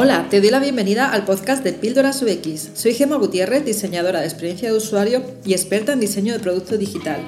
Hola, 0.00 0.28
te 0.30 0.40
doy 0.40 0.50
la 0.50 0.60
bienvenida 0.60 1.10
al 1.10 1.24
podcast 1.24 1.64
de 1.64 1.72
Píldoras 1.72 2.22
UX. 2.22 2.70
Soy 2.78 2.94
Gemma 2.94 3.16
Gutiérrez, 3.16 3.64
diseñadora 3.64 4.20
de 4.20 4.26
experiencia 4.26 4.70
de 4.70 4.76
usuario 4.76 5.24
y 5.44 5.54
experta 5.54 5.92
en 5.92 5.98
diseño 5.98 6.34
de 6.34 6.38
producto 6.38 6.78
digital. 6.78 7.20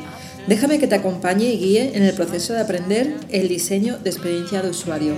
Déjame 0.47 0.79
que 0.79 0.87
te 0.87 0.95
acompañe 0.95 1.47
y 1.47 1.59
guíe 1.59 1.97
en 1.97 2.05
el 2.05 2.15
proceso 2.15 2.53
de 2.53 2.61
aprender 2.61 3.17
el 3.29 3.49
diseño 3.49 3.99
de 3.99 4.11
experiencia 4.11 4.63
de 4.63 4.71
usuario. 4.71 5.15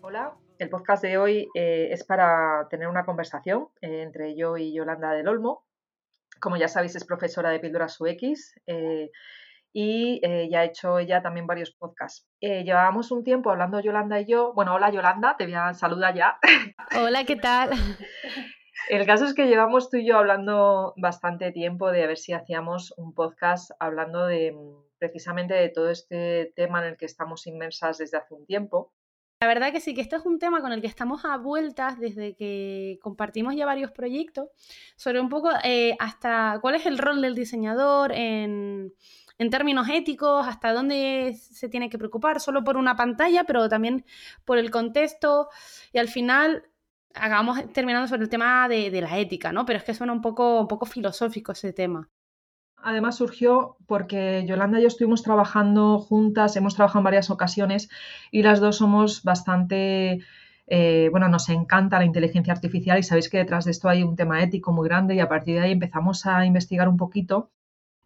Hola, 0.00 0.34
el 0.58 0.68
podcast 0.68 1.04
de 1.04 1.18
hoy 1.18 1.48
eh, 1.54 1.90
es 1.92 2.02
para 2.02 2.66
tener 2.68 2.88
una 2.88 3.04
conversación 3.04 3.68
eh, 3.80 4.02
entre 4.02 4.34
yo 4.34 4.56
y 4.56 4.72
Yolanda 4.72 5.12
del 5.12 5.28
Olmo. 5.28 5.69
Como 6.40 6.56
ya 6.56 6.68
sabéis, 6.68 6.96
es 6.96 7.04
profesora 7.04 7.50
de 7.50 7.60
Píldoras 7.60 8.00
UX 8.00 8.54
eh, 8.66 9.10
y 9.72 10.20
ya 10.50 10.60
ha 10.60 10.64
hecho 10.64 10.98
ella 10.98 11.22
también 11.22 11.46
varios 11.46 11.70
podcasts. 11.70 12.26
llevábamos 12.40 13.12
un 13.12 13.22
tiempo 13.22 13.50
hablando 13.50 13.78
Yolanda 13.78 14.20
y 14.20 14.26
yo. 14.26 14.52
Bueno, 14.52 14.74
hola 14.74 14.90
Yolanda, 14.90 15.36
te 15.36 15.44
voy 15.44 15.54
a 15.54 15.74
saludar 15.74 16.14
ya. 16.14 16.38
Hola, 17.00 17.24
¿qué 17.24 17.36
tal? 17.36 17.70
El 18.88 19.06
caso 19.06 19.24
es 19.24 19.34
que 19.34 19.46
llevamos 19.46 19.90
tú 19.90 19.98
y 19.98 20.06
yo 20.06 20.16
hablando 20.16 20.94
bastante 20.96 21.52
tiempo 21.52 21.92
de 21.92 22.02
a 22.02 22.06
ver 22.08 22.16
si 22.16 22.32
hacíamos 22.32 22.92
un 22.96 23.14
podcast 23.14 23.70
hablando 23.78 24.26
de 24.26 24.52
precisamente 24.98 25.54
de 25.54 25.68
todo 25.68 25.90
este 25.90 26.52
tema 26.56 26.80
en 26.80 26.88
el 26.88 26.96
que 26.96 27.06
estamos 27.06 27.46
inmersas 27.46 27.98
desde 27.98 28.18
hace 28.18 28.34
un 28.34 28.46
tiempo. 28.46 28.92
La 29.42 29.46
verdad 29.46 29.72
que 29.72 29.80
sí, 29.80 29.94
que 29.94 30.02
esto 30.02 30.16
es 30.16 30.26
un 30.26 30.38
tema 30.38 30.60
con 30.60 30.70
el 30.70 30.82
que 30.82 30.86
estamos 30.86 31.24
a 31.24 31.38
vueltas 31.38 31.98
desde 31.98 32.34
que 32.36 32.98
compartimos 33.00 33.56
ya 33.56 33.64
varios 33.64 33.90
proyectos 33.90 34.50
sobre 34.96 35.18
un 35.18 35.30
poco 35.30 35.48
eh, 35.64 35.96
hasta 35.98 36.58
cuál 36.60 36.74
es 36.74 36.84
el 36.84 36.98
rol 36.98 37.22
del 37.22 37.34
diseñador 37.34 38.12
en, 38.12 38.92
términos 39.50 39.88
éticos, 39.88 40.46
hasta 40.46 40.74
dónde 40.74 41.34
se 41.40 41.70
tiene 41.70 41.88
que 41.88 41.96
preocupar, 41.96 42.38
solo 42.38 42.62
por 42.62 42.76
una 42.76 42.96
pantalla, 42.96 43.44
pero 43.44 43.66
también 43.70 44.04
por 44.44 44.58
el 44.58 44.70
contexto. 44.70 45.48
Y 45.94 45.98
al 45.98 46.08
final 46.08 46.68
acabamos 47.14 47.72
terminando 47.72 48.08
sobre 48.08 48.24
el 48.24 48.28
tema 48.28 48.68
de, 48.68 48.90
de 48.90 49.00
la 49.00 49.18
ética, 49.18 49.52
¿no? 49.52 49.64
Pero 49.64 49.78
es 49.78 49.84
que 49.84 49.94
suena 49.94 50.12
un 50.12 50.20
poco, 50.20 50.60
un 50.60 50.68
poco 50.68 50.84
filosófico 50.84 51.52
ese 51.52 51.72
tema 51.72 52.10
además 52.82 53.16
surgió 53.16 53.76
porque 53.86 54.44
Yolanda 54.46 54.78
y 54.78 54.82
yo 54.82 54.88
estuvimos 54.88 55.22
trabajando 55.22 55.98
juntas, 55.98 56.56
hemos 56.56 56.74
trabajado 56.74 57.00
en 57.00 57.04
varias 57.04 57.30
ocasiones 57.30 57.88
y 58.30 58.42
las 58.42 58.60
dos 58.60 58.76
somos 58.76 59.22
bastante, 59.22 60.20
eh, 60.66 61.08
bueno, 61.10 61.28
nos 61.28 61.48
encanta 61.48 61.98
la 61.98 62.04
inteligencia 62.04 62.52
artificial 62.52 62.98
y 62.98 63.02
sabéis 63.02 63.28
que 63.28 63.38
detrás 63.38 63.64
de 63.64 63.72
esto 63.72 63.88
hay 63.88 64.02
un 64.02 64.16
tema 64.16 64.42
ético 64.42 64.72
muy 64.72 64.88
grande 64.88 65.14
y 65.14 65.20
a 65.20 65.28
partir 65.28 65.56
de 65.56 65.62
ahí 65.62 65.72
empezamos 65.72 66.26
a 66.26 66.44
investigar 66.46 66.88
un 66.88 66.96
poquito 66.96 67.50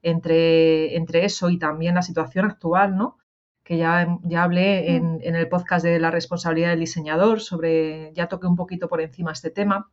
entre, 0.03 0.97
entre 0.97 1.25
eso 1.25 1.51
y 1.51 1.59
también 1.59 1.95
la 1.95 2.03
situación 2.03 2.47
actual, 2.47 2.97
¿no? 2.97 3.19
que 3.65 3.79
ya, 3.79 4.19
ya 4.23 4.43
hablé 4.45 4.95
en, 4.95 5.21
en 5.23 5.35
el 5.35 5.49
podcast 5.49 5.85
de 5.85 5.99
la 5.99 6.11
responsabilidad 6.11 6.71
del 6.71 6.81
diseñador, 6.81 7.41
sobre, 7.41 8.13
ya 8.15 8.29
toqué 8.29 8.47
un 8.47 8.57
poquito 8.57 8.89
por 8.89 9.01
encima 9.01 9.33
este 9.33 9.51
tema. 9.51 9.91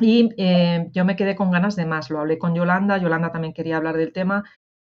Y 0.00 0.30
eh, 0.38 0.88
yo 0.92 1.04
me 1.04 1.16
quedé 1.16 1.36
con 1.36 1.50
ganas 1.50 1.76
de 1.76 1.86
más. 1.86 2.10
Lo 2.10 2.20
hablé 2.20 2.38
con 2.38 2.54
Yolanda, 2.54 2.98
Yolanda 2.98 3.30
también 3.30 3.52
quería 3.52 3.76
hablar 3.76 3.96
del 3.96 4.12
tema 4.12 4.44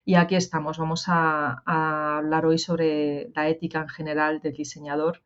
y 0.06 0.16
aquí 0.16 0.36
estamos. 0.36 0.78
Vamos 0.78 1.06
a, 1.08 1.62
hablar 2.18 2.46
hoy 2.46 2.58
sobre 2.58 3.32
la 3.36 3.50
ética 3.50 3.82
en 3.82 3.90
general 3.90 4.40
del 4.40 4.54
diseñador 4.54 5.24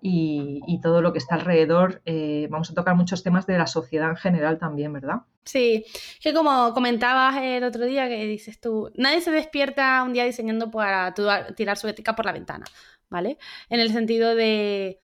y, 0.00 0.80
todo 0.82 1.00
lo 1.00 1.12
que 1.12 1.18
está 1.18 1.36
alrededor. 1.36 2.02
Eh, 2.04 2.48
vamos 2.50 2.70
a 2.70 2.74
tocar 2.74 2.96
muchos 2.96 3.22
temas 3.22 3.46
de 3.46 3.58
la 3.58 3.66
sociedad 3.66 4.10
en 4.10 4.16
general 4.16 4.58
también, 4.58 4.92
¿verdad? 4.92 5.22
Sí, 5.44 5.84
que 6.20 6.32
como 6.34 6.72
comentabas 6.74 7.36
el 7.40 7.64
otro 7.64 7.84
día 7.84 8.08
que 8.08 8.24
dices 8.26 8.60
tú, 8.60 8.90
nadie 8.96 9.20
se 9.20 9.30
despierta 9.30 10.02
un 10.02 10.12
día 10.12 10.24
diseñando 10.24 10.70
para 10.70 11.14
tirar 11.56 11.76
su 11.76 11.88
ética 11.88 12.16
por 12.16 12.24
la 12.24 12.32
ventana, 12.32 12.64
¿vale? 13.10 13.38
En 13.68 13.80
el 13.80 13.92
sentido 13.92 14.34
de 14.34 15.01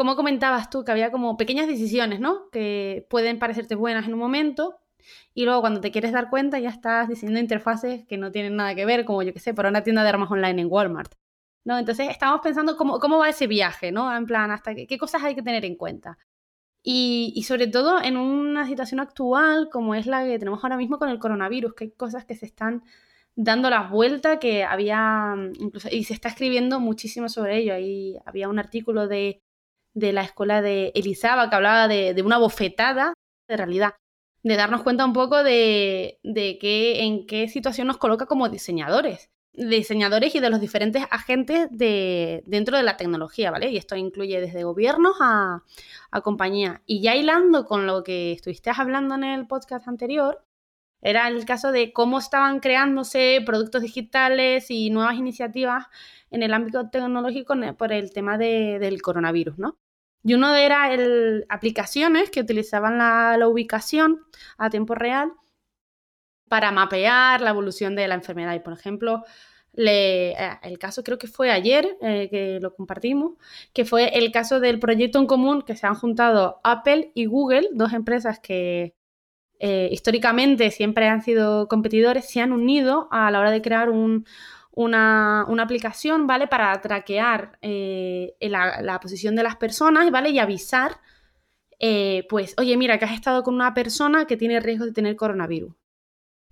como 0.00 0.16
comentabas 0.16 0.70
tú, 0.70 0.82
que 0.82 0.92
había 0.92 1.10
como 1.10 1.36
pequeñas 1.36 1.66
decisiones, 1.66 2.20
¿no? 2.20 2.48
Que 2.50 3.06
pueden 3.10 3.38
parecerte 3.38 3.74
buenas 3.74 4.06
en 4.06 4.14
un 4.14 4.18
momento 4.18 4.78
y 5.34 5.44
luego 5.44 5.60
cuando 5.60 5.82
te 5.82 5.90
quieres 5.90 6.10
dar 6.10 6.30
cuenta 6.30 6.58
ya 6.58 6.70
estás 6.70 7.06
diseñando 7.06 7.38
interfaces 7.38 8.06
que 8.06 8.16
no 8.16 8.32
tienen 8.32 8.56
nada 8.56 8.74
que 8.74 8.86
ver, 8.86 9.04
como 9.04 9.22
yo 9.22 9.34
que 9.34 9.40
sé, 9.40 9.52
para 9.52 9.68
una 9.68 9.82
tienda 9.82 10.02
de 10.02 10.08
armas 10.08 10.30
online 10.30 10.62
en 10.62 10.68
Walmart. 10.70 11.12
¿no? 11.64 11.78
Entonces 11.78 12.08
estamos 12.08 12.40
pensando 12.42 12.78
cómo, 12.78 12.98
cómo 12.98 13.18
va 13.18 13.28
ese 13.28 13.46
viaje, 13.46 13.92
¿no? 13.92 14.16
En 14.16 14.24
plan, 14.24 14.50
hasta 14.50 14.74
qué, 14.74 14.96
cosas 14.96 15.22
hay 15.22 15.34
que 15.34 15.42
tener 15.42 15.66
en 15.66 15.76
cuenta. 15.76 16.16
Y, 16.82 17.44
sobre 17.46 17.66
todo 17.66 18.02
en 18.02 18.16
una 18.16 18.66
situación 18.66 19.00
actual 19.00 19.68
como 19.70 19.94
es 19.94 20.06
la 20.06 20.24
que 20.24 20.38
tenemos 20.38 20.64
ahora 20.64 20.78
mismo 20.78 20.98
con 20.98 21.10
el 21.10 21.18
coronavirus, 21.18 21.74
que 21.74 21.84
hay 21.84 21.90
cosas 21.90 22.24
que 22.24 22.36
se 22.36 22.46
están 22.46 22.84
dando 23.36 23.68
las 23.68 23.90
vueltas, 23.90 24.38
que 24.38 24.64
había, 24.64 25.34
incluso, 25.58 25.90
y 25.92 26.04
se 26.04 26.14
está 26.14 26.30
escribiendo 26.30 26.80
muchísimo 26.80 27.28
sobre 27.28 27.58
ello. 27.58 27.74
Ahí 27.74 28.16
había 28.24 28.48
un 28.48 28.58
artículo 28.58 29.06
de 29.06 29.42
de 29.94 30.12
la 30.12 30.22
escuela 30.22 30.62
de 30.62 30.92
Elizaba, 30.94 31.50
que 31.50 31.56
hablaba 31.56 31.88
de, 31.88 32.22
una 32.24 32.38
bofetada 32.38 33.14
de 33.48 33.56
realidad, 33.56 33.94
de 34.42 34.56
darnos 34.56 34.82
cuenta 34.82 35.04
un 35.04 35.12
poco 35.12 35.42
de, 35.42 36.18
de 36.22 36.58
que, 36.58 37.02
en 37.02 37.26
qué 37.26 37.48
situación 37.48 37.88
nos 37.88 37.98
coloca 37.98 38.26
como 38.26 38.48
diseñadores, 38.48 39.30
diseñadores 39.52 40.34
y 40.34 40.40
de 40.40 40.50
los 40.50 40.60
diferentes 40.60 41.04
agentes 41.10 41.68
de, 41.70 42.42
dentro 42.46 42.76
de 42.76 42.82
la 42.82 42.96
tecnología, 42.96 43.50
¿vale? 43.50 43.70
Y 43.70 43.76
esto 43.76 43.96
incluye 43.96 44.40
desde 44.40 44.64
gobiernos 44.64 45.16
a, 45.20 45.62
a 46.10 46.20
compañías. 46.20 46.80
Y 46.86 47.02
ya 47.02 47.16
hilando 47.16 47.66
con 47.66 47.86
lo 47.86 48.02
que 48.04 48.32
estuviste 48.32 48.70
hablando 48.74 49.16
en 49.16 49.24
el 49.24 49.46
podcast 49.46 49.88
anterior, 49.88 50.44
era 51.02 51.28
el 51.28 51.44
caso 51.44 51.72
de 51.72 51.92
cómo 51.92 52.18
estaban 52.18 52.60
creándose 52.60 53.42
productos 53.44 53.82
digitales 53.82 54.70
y 54.70 54.90
nuevas 54.90 55.16
iniciativas 55.16 55.86
en 56.30 56.42
el 56.42 56.52
ámbito 56.52 56.90
tecnológico 56.90 57.54
por 57.76 57.92
el 57.92 58.12
tema 58.12 58.38
del 58.38 59.02
coronavirus, 59.02 59.58
¿no? 59.58 59.78
Y 60.22 60.34
uno 60.34 60.54
era 60.54 60.92
el, 60.92 61.46
aplicaciones 61.48 62.30
que 62.30 62.40
utilizaban 62.40 62.98
la, 62.98 63.48
ubicación 63.48 64.20
a 64.58 64.68
tiempo 64.70 64.94
real 64.94 65.32
para 66.48 66.72
mapear 66.72 67.40
la 67.40 67.50
evolución 67.50 67.94
de 67.96 68.06
la 68.08 68.16
enfermedad. 68.16 68.54
Y, 68.54 68.60
por 68.60 68.74
ejemplo, 68.74 69.24
eh, 69.76 70.34
el 70.62 70.78
caso 70.78 71.02
creo 71.02 71.16
que 71.18 71.26
fue 71.26 71.50
ayer 71.50 71.96
eh, 72.02 72.28
que 72.30 72.58
lo 72.60 72.74
compartimos, 72.74 73.38
que 73.72 73.84
fue 73.84 74.18
el 74.18 74.30
caso 74.32 74.60
del 74.60 74.78
proyecto 74.78 75.18
en 75.18 75.26
común 75.26 75.62
que 75.62 75.76
se 75.76 75.86
han 75.86 75.94
juntado 75.94 76.60
Apple 76.64 77.12
y 77.14 77.26
Google, 77.26 77.68
dos 77.72 77.92
empresas 77.94 78.40
que 78.40 78.94
eh, 79.62 79.90
históricamente 79.92 80.70
siempre 80.70 81.06
han 81.06 81.22
sido 81.22 81.68
competidores, 81.68 82.30
se 82.30 82.40
han 82.40 82.52
unido 82.52 83.08
a 83.10 83.30
la 83.30 83.40
hora 83.40 83.50
de 83.50 83.60
crear 83.60 83.90
un, 83.90 84.24
una, 84.72 85.42
aplicación, 85.42 86.26
¿vale? 86.26 86.48
Para 86.48 86.80
traquear 86.80 87.58
eh, 87.60 88.34
la, 88.40 88.98
posición 89.02 89.36
de 89.36 89.42
las 89.42 89.56
personas, 89.56 90.10
¿vale? 90.10 90.30
Y 90.30 90.38
avisar, 90.38 90.96
eh, 91.78 92.26
pues, 92.30 92.54
oye, 92.56 92.74
mira, 92.78 92.98
que 92.98 93.04
has 93.04 93.12
estado 93.12 93.42
con 93.42 93.54
una 93.54 93.74
persona 93.74 94.24
que 94.24 94.38
tiene 94.38 94.60
riesgo 94.60 94.86
de 94.86 94.92
tener 94.92 95.14
coronavirus. 95.14 95.74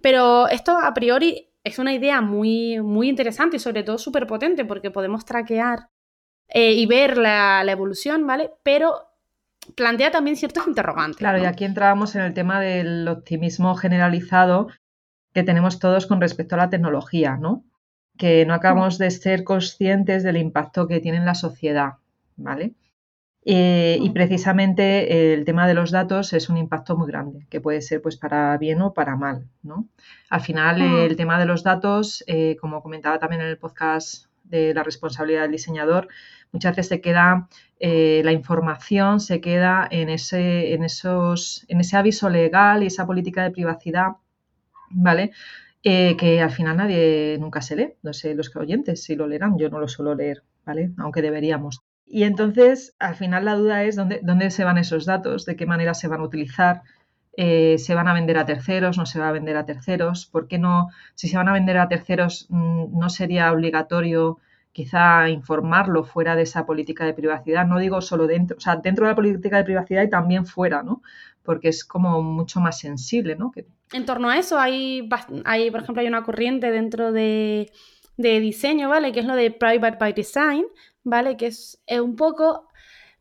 Pero 0.02 0.46
esto 0.48 0.76
a 0.78 0.92
priori 0.92 1.50
es 1.64 1.78
una 1.78 1.94
idea 1.94 2.20
muy, 2.20 2.78
muy 2.82 3.08
interesante 3.08 3.56
y 3.56 3.60
sobre 3.60 3.84
todo 3.84 3.96
súper 3.96 4.26
potente 4.26 4.66
porque 4.66 4.90
podemos 4.90 5.24
traquear 5.24 5.88
y 6.54 6.86
ver 6.86 7.18
la, 7.18 7.62
la 7.64 7.72
evolución, 7.72 8.26
¿vale? 8.26 8.52
Pero 8.62 9.07
plantea 9.74 10.10
también 10.10 10.36
ciertos 10.36 10.66
interrogantes. 10.66 11.18
Claro, 11.18 11.38
y 11.38 11.44
aquí 11.46 11.64
entrábamos 11.64 12.14
en 12.14 12.22
el 12.22 12.34
tema 12.34 12.60
del 12.60 13.06
optimismo 13.08 13.74
generalizado 13.74 14.68
que 15.32 15.42
tenemos 15.42 15.78
todos 15.78 16.06
con 16.06 16.20
respecto 16.20 16.54
a 16.54 16.58
la 16.58 16.70
tecnología, 16.70 17.36
¿no? 17.36 17.64
que 18.18 18.44
no 18.44 18.52
acabamos 18.52 18.98
de 18.98 19.10
ser 19.10 19.44
conscientes 19.44 20.22
del 20.22 20.36
impacto 20.36 20.86
que 20.86 21.00
tiene 21.00 21.18
en 21.18 21.24
la 21.24 21.34
sociedad, 21.34 21.94
¿vale? 22.36 22.74
Eh, 23.44 23.96
y 24.02 24.10
precisamente 24.10 25.32
el 25.32 25.44
tema 25.46 25.66
de 25.66 25.72
los 25.72 25.90
datos 25.90 26.34
es 26.34 26.50
un 26.50 26.58
impacto 26.58 26.96
muy 26.96 27.06
grande, 27.06 27.46
que 27.48 27.62
puede 27.62 27.80
ser 27.80 28.02
pues 28.02 28.16
para 28.16 28.58
bien 28.58 28.82
o 28.82 28.92
para 28.92 29.16
mal, 29.16 29.48
¿no? 29.62 29.88
Al 30.28 30.40
final 30.42 30.82
el 30.82 31.16
tema 31.16 31.38
de 31.38 31.46
los 31.46 31.62
datos, 31.62 32.24
eh, 32.26 32.56
como 32.60 32.82
comentaba 32.82 33.18
también 33.18 33.40
en 33.40 33.48
el 33.48 33.56
podcast 33.56 34.26
de 34.42 34.74
la 34.74 34.82
responsabilidad 34.82 35.42
del 35.42 35.52
diseñador, 35.52 36.08
muchas 36.52 36.76
veces 36.76 36.88
se 36.88 37.00
queda 37.00 37.48
eh, 37.80 38.22
la 38.24 38.32
información 38.32 39.20
se 39.20 39.40
queda 39.40 39.86
en 39.90 40.08
ese, 40.08 40.74
en 40.74 40.82
esos, 40.82 41.64
en 41.68 41.80
ese 41.80 41.96
aviso 41.96 42.28
legal 42.28 42.82
y 42.82 42.86
esa 42.86 43.06
política 43.06 43.44
de 43.44 43.52
privacidad, 43.52 44.16
¿vale? 44.90 45.30
Eh, 45.84 46.16
que 46.16 46.42
al 46.42 46.50
final 46.50 46.76
nadie 46.76 47.36
nunca 47.38 47.62
se 47.62 47.76
lee. 47.76 47.94
No 48.02 48.12
sé 48.12 48.34
los 48.34 48.54
oyentes 48.56 49.04
si 49.04 49.14
lo 49.14 49.28
leerán, 49.28 49.58
yo 49.58 49.70
no 49.70 49.78
lo 49.78 49.86
suelo 49.88 50.14
leer, 50.14 50.42
¿vale? 50.66 50.90
Aunque 50.98 51.22
deberíamos. 51.22 51.82
Y 52.04 52.24
entonces, 52.24 52.96
al 52.98 53.14
final 53.14 53.44
la 53.44 53.54
duda 53.54 53.84
es 53.84 53.94
dónde, 53.94 54.20
dónde 54.22 54.50
se 54.50 54.64
van 54.64 54.78
esos 54.78 55.04
datos, 55.04 55.44
de 55.44 55.56
qué 55.56 55.66
manera 55.66 55.94
se 55.94 56.08
van 56.08 56.20
a 56.20 56.24
utilizar, 56.24 56.82
eh, 57.36 57.78
se 57.78 57.94
van 57.94 58.08
a 58.08 58.14
vender 58.14 58.38
a 58.38 58.46
terceros, 58.46 58.98
no 58.98 59.06
se 59.06 59.20
va 59.20 59.28
a 59.28 59.32
vender 59.32 59.56
a 59.56 59.66
terceros, 59.66 60.26
¿por 60.26 60.48
qué 60.48 60.58
no? 60.58 60.88
Si 61.14 61.28
se 61.28 61.36
van 61.36 61.48
a 61.48 61.52
vender 61.52 61.78
a 61.78 61.86
terceros, 61.86 62.46
mm, 62.48 62.98
no 62.98 63.08
sería 63.10 63.52
obligatorio 63.52 64.38
quizá 64.72 65.28
informarlo 65.28 66.04
fuera 66.04 66.36
de 66.36 66.42
esa 66.42 66.66
política 66.66 67.04
de 67.04 67.14
privacidad. 67.14 67.66
No 67.66 67.78
digo 67.78 68.00
solo 68.00 68.26
dentro, 68.26 68.56
o 68.56 68.60
sea, 68.60 68.76
dentro 68.76 69.06
de 69.06 69.12
la 69.12 69.16
política 69.16 69.56
de 69.56 69.64
privacidad 69.64 70.02
y 70.02 70.10
también 70.10 70.46
fuera, 70.46 70.82
¿no? 70.82 71.02
porque 71.48 71.68
es 71.68 71.82
como 71.82 72.22
mucho 72.22 72.60
más 72.60 72.78
sensible, 72.78 73.34
¿no? 73.34 73.52
En 73.94 74.04
torno 74.04 74.28
a 74.28 74.36
eso 74.36 74.58
hay, 74.58 75.08
hay, 75.46 75.70
por 75.70 75.80
ejemplo, 75.80 76.02
hay 76.02 76.06
una 76.06 76.22
corriente 76.22 76.70
dentro 76.70 77.10
de, 77.10 77.72
diseño, 78.18 78.90
¿vale? 78.90 79.12
Que 79.12 79.20
es 79.20 79.24
lo 79.24 79.34
de 79.34 79.50
Private 79.50 79.96
by 79.98 80.12
Design, 80.12 80.66
¿vale? 81.04 81.38
Que 81.38 81.46
es, 81.46 81.82
un 82.02 82.16
poco 82.16 82.68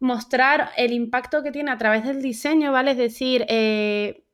mostrar 0.01 0.71
el 0.75 0.91
impacto 0.91 1.41
que 1.41 1.53
tiene 1.53 1.71
a 1.71 1.77
través 1.77 2.03
del 2.03 2.21
diseño, 2.21 2.73
¿vale? 2.73 2.91
Es 2.91 2.97
decir, 2.97 3.45
eh, 3.47 4.25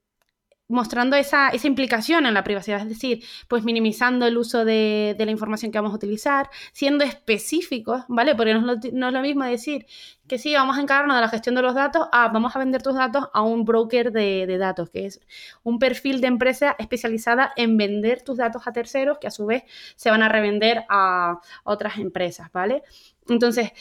mostrando 0.73 1.15
esa, 1.15 1.51
implicación 1.63 2.25
en 2.25 2.33
la 2.33 2.43
privacidad, 2.43 2.81
es 2.81 2.89
decir, 2.89 3.23
pues 3.47 3.63
minimizando 3.63 4.25
el 4.25 4.37
uso 4.37 4.65
de, 4.65 5.15
la 5.17 5.31
información 5.31 5.71
que 5.71 5.77
vamos 5.77 5.93
a 5.93 5.97
utilizar, 5.97 6.49
siendo 6.71 7.03
específicos, 7.03 8.01
¿vale? 8.07 8.33
Porque 8.33 8.55
no 8.55 8.73
es, 8.73 8.91
lo, 8.91 9.21
mismo 9.21 9.43
decir 9.43 9.85
que 10.27 10.39
sí, 10.39 10.55
vamos 10.55 10.77
a 10.77 10.81
encargarnos 10.81 11.15
de 11.15 11.21
la 11.21 11.29
gestión 11.29 11.53
de 11.53 11.61
los 11.61 11.75
datos, 11.75 12.07
a, 12.11 12.29
vamos 12.29 12.55
a 12.55 12.59
vender 12.59 12.81
tus 12.81 12.95
datos 12.95 13.29
a 13.33 13.43
un 13.43 13.65
broker 13.65 14.11
de, 14.11 14.57
datos, 14.57 14.89
que 14.89 15.05
es 15.05 15.21
un 15.61 15.77
perfil 15.77 16.21
de 16.21 16.27
empresa 16.27 16.75
especializada 16.79 17.53
en 17.55 17.77
vender 17.77 18.23
tus 18.23 18.37
datos 18.37 18.65
a 18.65 18.73
terceros 18.73 19.19
que 19.19 19.27
a 19.27 19.31
su 19.31 19.45
vez 19.45 19.63
se 19.95 20.09
van 20.09 20.23
a 20.23 20.29
revender 20.29 20.85
a 20.89 21.39
otras 21.65 21.99
empresas, 21.99 22.51
¿vale? 22.51 22.81
Entonces, 23.29 23.71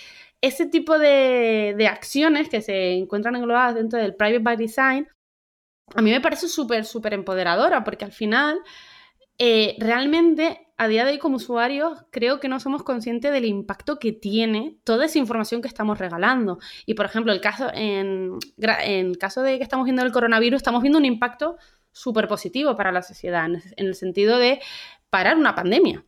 ese 0.42 0.66
tipo 0.66 0.98
de, 0.98 1.74
de 1.74 1.86
acciones 1.86 2.50
que 2.50 2.60
se 2.60 2.92
encuentran 2.92 3.34
englobadas 3.36 3.76
dentro 3.76 3.98
del 3.98 4.14
Private 4.14 4.40
by 4.40 4.56
Design 4.58 5.08
a 5.94 6.02
mí 6.02 6.10
me 6.10 6.20
parece 6.20 6.48
súper, 6.48 6.84
súper 6.84 7.14
empoderadora, 7.14 7.84
porque 7.84 8.04
al 8.04 8.12
final, 8.12 8.60
eh, 9.38 9.76
realmente, 9.78 10.68
a 10.76 10.88
día 10.88 11.04
de 11.04 11.12
hoy 11.12 11.18
como 11.18 11.36
usuarios, 11.36 12.04
creo 12.10 12.40
que 12.40 12.48
no 12.48 12.60
somos 12.60 12.82
conscientes 12.82 13.32
del 13.32 13.44
impacto 13.44 13.98
que 13.98 14.12
tiene 14.12 14.78
toda 14.84 15.06
esa 15.06 15.18
información 15.18 15.62
que 15.62 15.68
estamos 15.68 15.98
regalando. 15.98 16.58
Y, 16.86 16.94
por 16.94 17.06
ejemplo, 17.06 17.32
el 17.32 17.40
caso, 17.40 17.70
en, 17.74 18.38
el 18.58 19.18
caso 19.18 19.42
de 19.42 19.58
que 19.58 19.64
estamos 19.64 19.84
viendo 19.84 20.02
el 20.02 20.12
coronavirus, 20.12 20.56
estamos 20.58 20.82
viendo 20.82 20.98
un 20.98 21.04
impacto 21.04 21.56
súper 21.92 22.26
positivo 22.26 22.74
para 22.74 22.90
la 22.90 23.02
sociedad, 23.02 23.46
en 23.46 23.86
el 23.86 23.94
sentido 23.94 24.38
de 24.38 24.60
parar 25.10 25.36
una 25.36 25.54
pandemia. 25.54 26.04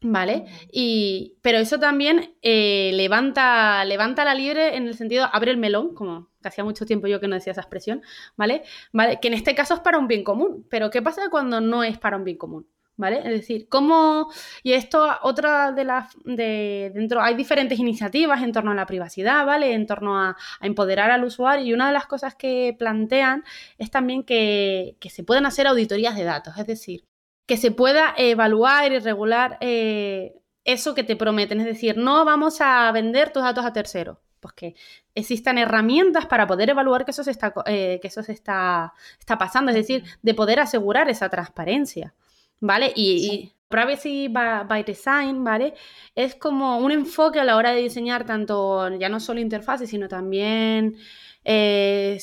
¿Vale? 0.00 0.44
Y, 0.70 1.38
pero 1.42 1.58
eso 1.58 1.80
también 1.80 2.36
eh, 2.40 2.92
levanta, 2.94 3.84
levanta 3.84 4.24
la 4.24 4.34
libre 4.34 4.76
en 4.76 4.86
el 4.86 4.94
sentido, 4.94 5.28
abre 5.32 5.50
el 5.50 5.56
melón, 5.56 5.92
como 5.92 6.28
que 6.40 6.48
hacía 6.48 6.62
mucho 6.62 6.86
tiempo 6.86 7.08
yo 7.08 7.18
que 7.18 7.26
no 7.26 7.34
decía 7.34 7.50
esa 7.50 7.62
expresión, 7.62 8.02
¿vale? 8.36 8.62
¿vale? 8.92 9.18
Que 9.20 9.26
en 9.26 9.34
este 9.34 9.56
caso 9.56 9.74
es 9.74 9.80
para 9.80 9.98
un 9.98 10.06
bien 10.06 10.22
común, 10.22 10.64
pero 10.70 10.90
¿qué 10.90 11.02
pasa 11.02 11.30
cuando 11.30 11.60
no 11.60 11.82
es 11.82 11.98
para 11.98 12.16
un 12.16 12.24
bien 12.24 12.38
común? 12.38 12.68
¿Vale? 12.96 13.18
Es 13.18 13.30
decir, 13.30 13.68
cómo, 13.68 14.28
y 14.64 14.72
esto, 14.72 15.08
otra 15.22 15.70
de 15.70 15.84
las, 15.84 16.16
de 16.24 16.90
dentro, 16.94 17.20
hay 17.22 17.36
diferentes 17.36 17.78
iniciativas 17.78 18.42
en 18.42 18.50
torno 18.52 18.72
a 18.72 18.74
la 18.74 18.86
privacidad, 18.86 19.46
¿vale? 19.46 19.72
En 19.72 19.86
torno 19.86 20.20
a, 20.20 20.36
empoderar 20.60 21.10
al 21.12 21.22
usuario 21.24 21.64
y 21.64 21.72
una 21.72 21.86
de 21.88 21.92
las 21.92 22.06
cosas 22.06 22.34
que 22.34 22.74
plantean 22.76 23.44
es 23.78 23.92
también 23.92 24.24
que, 24.24 24.96
que 25.00 25.10
se 25.10 25.22
pueden 25.22 25.46
hacer 25.46 25.68
auditorías 25.68 26.16
de 26.16 26.24
datos, 26.24 26.58
es 26.58 26.66
decir, 26.66 27.04
que 27.48 27.56
se 27.56 27.70
pueda 27.70 28.14
evaluar 28.18 28.92
y 28.92 28.98
regular 28.98 29.56
eh, 29.62 30.34
eso 30.64 30.94
que 30.94 31.02
te 31.02 31.16
prometen. 31.16 31.58
Es 31.60 31.66
decir, 31.66 31.96
no 31.96 32.26
vamos 32.26 32.60
a 32.60 32.92
vender 32.92 33.32
tus 33.32 33.42
datos 33.42 33.64
a 33.64 33.72
terceros. 33.72 34.18
Pues 34.38 34.54
que 34.54 34.74
existan 35.14 35.56
herramientas 35.56 36.26
para 36.26 36.46
poder 36.46 36.70
evaluar 36.70 37.06
que 37.06 37.10
eso 37.10 37.24
se 37.24 37.30
está, 37.30 37.52
eh, 37.64 37.98
que 38.02 38.08
eso 38.08 38.22
se 38.22 38.32
está, 38.32 38.92
está 39.18 39.38
pasando. 39.38 39.70
Es 39.70 39.76
decir, 39.76 40.04
de 40.20 40.34
poder 40.34 40.60
asegurar 40.60 41.08
esa 41.08 41.30
transparencia. 41.30 42.14
¿Vale? 42.60 42.92
Y, 42.94 43.50
Privacy 43.68 44.28
by, 44.28 44.82
Design, 44.82 45.44
¿vale? 45.44 45.74
Es 46.14 46.34
como 46.34 46.78
un 46.78 46.90
enfoque 46.90 47.38
a 47.38 47.44
la 47.44 47.56
hora 47.56 47.72
de 47.72 47.82
diseñar 47.82 48.24
tanto, 48.24 48.88
ya 48.96 49.10
no 49.10 49.20
solo 49.20 49.40
interfaces, 49.40 49.90
sino 49.90 50.08
también 50.08 50.96
eh, 51.44 52.16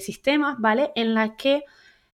sistemas, 0.00 0.56
¿vale? 0.60 0.92
En 0.94 1.14
las 1.14 1.32
que 1.36 1.64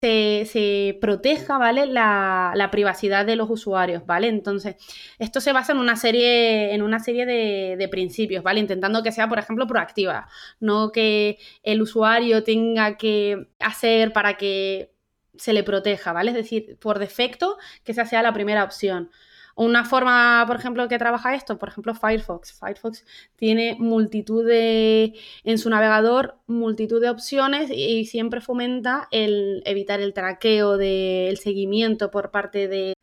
se, 0.02 0.98
proteja, 1.00 1.58
¿vale? 1.58 1.86
La, 1.86 2.68
privacidad 2.72 3.24
de 3.24 3.36
los 3.36 3.48
usuarios, 3.50 4.04
¿vale? 4.04 4.28
Entonces, 4.28 4.76
esto 5.18 5.40
se 5.40 5.52
basa 5.52 5.72
en 5.72 5.78
una 5.78 5.96
serie, 5.96 6.74
en 6.74 6.82
una 6.82 6.98
serie 6.98 7.24
de, 7.26 7.88
principios, 7.88 8.42
¿vale? 8.42 8.60
Intentando 8.60 9.02
que 9.02 9.12
sea, 9.12 9.28
por 9.28 9.38
ejemplo, 9.38 9.66
proactiva, 9.66 10.28
no 10.60 10.90
que 10.90 11.38
el 11.62 11.82
usuario 11.82 12.42
tenga 12.42 12.96
que 12.96 13.48
hacer 13.60 14.12
para 14.12 14.36
que 14.36 14.92
se 15.36 15.52
le 15.52 15.62
proteja, 15.62 16.12
¿vale? 16.12 16.30
Es 16.30 16.36
decir, 16.36 16.78
por 16.80 16.98
defecto, 16.98 17.56
que 17.84 17.92
esa 17.92 18.04
sea 18.04 18.22
la 18.22 18.32
primera 18.32 18.64
opción. 18.64 19.10
Una 19.54 19.84
forma, 19.84 20.44
por 20.46 20.56
ejemplo, 20.56 20.88
que 20.88 20.98
trabaja 20.98 21.34
esto, 21.34 21.58
por 21.58 21.68
ejemplo, 21.68 21.94
Firefox. 21.94 22.58
Firefox 22.58 23.04
tiene 23.36 23.76
multitud 23.78 24.46
de, 24.46 25.14
en 25.44 25.58
su 25.58 25.68
navegador, 25.68 26.38
multitud 26.46 27.00
de 27.00 27.10
opciones 27.10 27.70
y 27.70 28.06
siempre 28.06 28.40
fomenta 28.40 29.08
el 29.10 29.62
evitar 29.66 30.00
el 30.00 30.14
traqueo, 30.14 30.76
del 30.78 31.36
seguimiento 31.38 32.10
por 32.10 32.30
parte 32.30 32.68
de, 32.68 32.94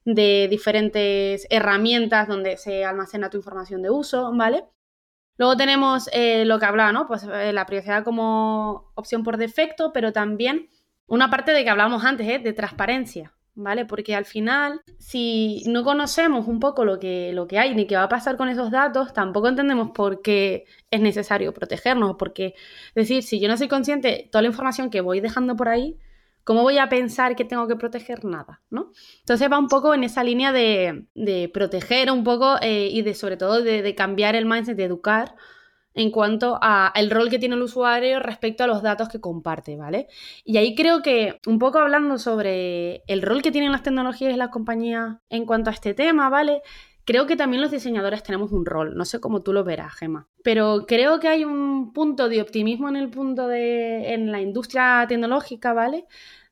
diferentes 0.49 1.45
herramientas 1.51 2.27
donde 2.27 2.57
se 2.57 2.83
almacena 2.83 3.29
tu 3.29 3.37
información 3.37 3.81
de 3.83 3.91
uso, 3.91 4.31
¿vale? 4.33 4.65
Luego 5.37 5.55
tenemos 5.55 6.09
eh, 6.11 6.45
lo 6.45 6.59
que 6.59 6.65
hablaba, 6.65 6.91
¿no? 6.91 7.07
Pues 7.07 7.23
eh, 7.23 7.53
la 7.53 7.65
privacidad 7.65 8.03
como 8.03 8.91
opción 8.95 9.23
por 9.23 9.37
defecto, 9.37 9.93
pero 9.93 10.11
también 10.11 10.69
una 11.07 11.29
parte 11.29 11.51
de 11.53 11.63
que 11.63 11.69
hablábamos 11.69 12.03
antes, 12.05 12.27
¿eh? 12.27 12.39
de 12.39 12.53
transparencia. 12.53 13.33
¿Vale? 13.55 13.85
Porque 13.85 14.15
al 14.15 14.25
final, 14.25 14.81
si 14.97 15.63
no 15.67 15.83
conocemos 15.83 16.47
un 16.47 16.59
poco 16.59 16.85
lo 16.85 16.99
que, 16.99 17.33
lo 17.33 17.47
que 17.47 17.59
hay 17.59 17.75
ni 17.75 17.87
qué 17.87 17.95
va 17.95 18.03
a 18.03 18.09
pasar 18.09 18.37
con 18.37 18.49
esos 18.49 18.71
datos, 18.71 19.13
tampoco 19.13 19.47
entendemos 19.47 19.91
por 19.91 20.21
qué 20.21 20.65
es 20.91 21.01
necesario 21.01 21.53
protegernos. 21.53 22.15
Porque, 22.17 22.53
es 22.89 22.95
decir, 22.95 23.23
si 23.23 23.39
yo 23.39 23.47
no 23.47 23.57
soy 23.57 23.67
consciente 23.67 24.07
de 24.07 24.29
toda 24.31 24.41
la 24.43 24.47
información 24.47 24.89
que 24.89 25.01
voy 25.01 25.19
dejando 25.19 25.55
por 25.55 25.69
ahí, 25.69 25.97
¿cómo 26.43 26.63
voy 26.63 26.77
a 26.77 26.89
pensar 26.89 27.35
que 27.35 27.45
tengo 27.45 27.67
que 27.67 27.75
proteger 27.75 28.25
nada? 28.25 28.61
¿no? 28.69 28.91
Entonces 29.19 29.51
va 29.51 29.59
un 29.59 29.67
poco 29.67 29.93
en 29.93 30.03
esa 30.03 30.23
línea 30.23 30.51
de, 30.51 31.51
proteger 31.53 32.11
un 32.11 32.23
poco 32.23 32.57
eh, 32.61 32.89
y 32.91 33.01
de 33.01 33.13
sobre 33.13 33.37
todo 33.37 33.61
de, 33.61 33.81
de 33.81 33.95
cambiar 33.95 34.35
el 34.35 34.45
mindset, 34.45 34.77
de 34.77 34.85
educar 34.85 35.35
en 35.93 36.11
cuanto 36.11 36.57
al 36.61 37.09
rol 37.09 37.29
que 37.29 37.39
tiene 37.39 37.55
el 37.55 37.61
usuario 37.61 38.19
respecto 38.19 38.63
a 38.63 38.67
los 38.67 38.81
datos 38.81 39.09
que 39.09 39.19
comparte, 39.19 39.75
¿vale? 39.75 40.07
Y 40.43 40.57
ahí 40.57 40.75
creo 40.75 41.01
que 41.01 41.39
un 41.47 41.59
poco 41.59 41.79
hablando 41.79 42.17
sobre 42.17 43.03
el 43.07 43.21
rol 43.21 43.41
que 43.41 43.51
tienen 43.51 43.71
las 43.71 43.83
tecnologías 43.83 44.33
y 44.33 44.37
las 44.37 44.49
compañías 44.49 45.17
en 45.29 45.45
cuanto 45.45 45.69
a 45.69 45.73
este 45.73 45.93
tema, 45.93 46.29
¿vale? 46.29 46.61
Creo 47.05 47.25
que 47.25 47.35
también 47.35 47.61
los 47.61 47.71
diseñadores 47.71 48.21
tenemos 48.21 48.51
un 48.51 48.67
rol, 48.67 48.95
no 48.95 49.03
sé 49.03 49.19
cómo 49.19 49.41
tú 49.41 49.51
lo 49.51 49.63
verás, 49.63 49.95
Gema, 49.95 50.27
pero 50.43 50.85
creo 50.87 51.19
que 51.19 51.27
hay 51.27 51.43
un 51.43 51.91
punto 51.91 52.29
de 52.29 52.39
optimismo 52.39 52.87
en 52.87 52.95
el 52.95 53.09
punto 53.09 53.47
de 53.47 54.13
en 54.13 54.31
la 54.31 54.41
industria 54.41 55.05
tecnológica, 55.07 55.73
¿vale? 55.73 56.05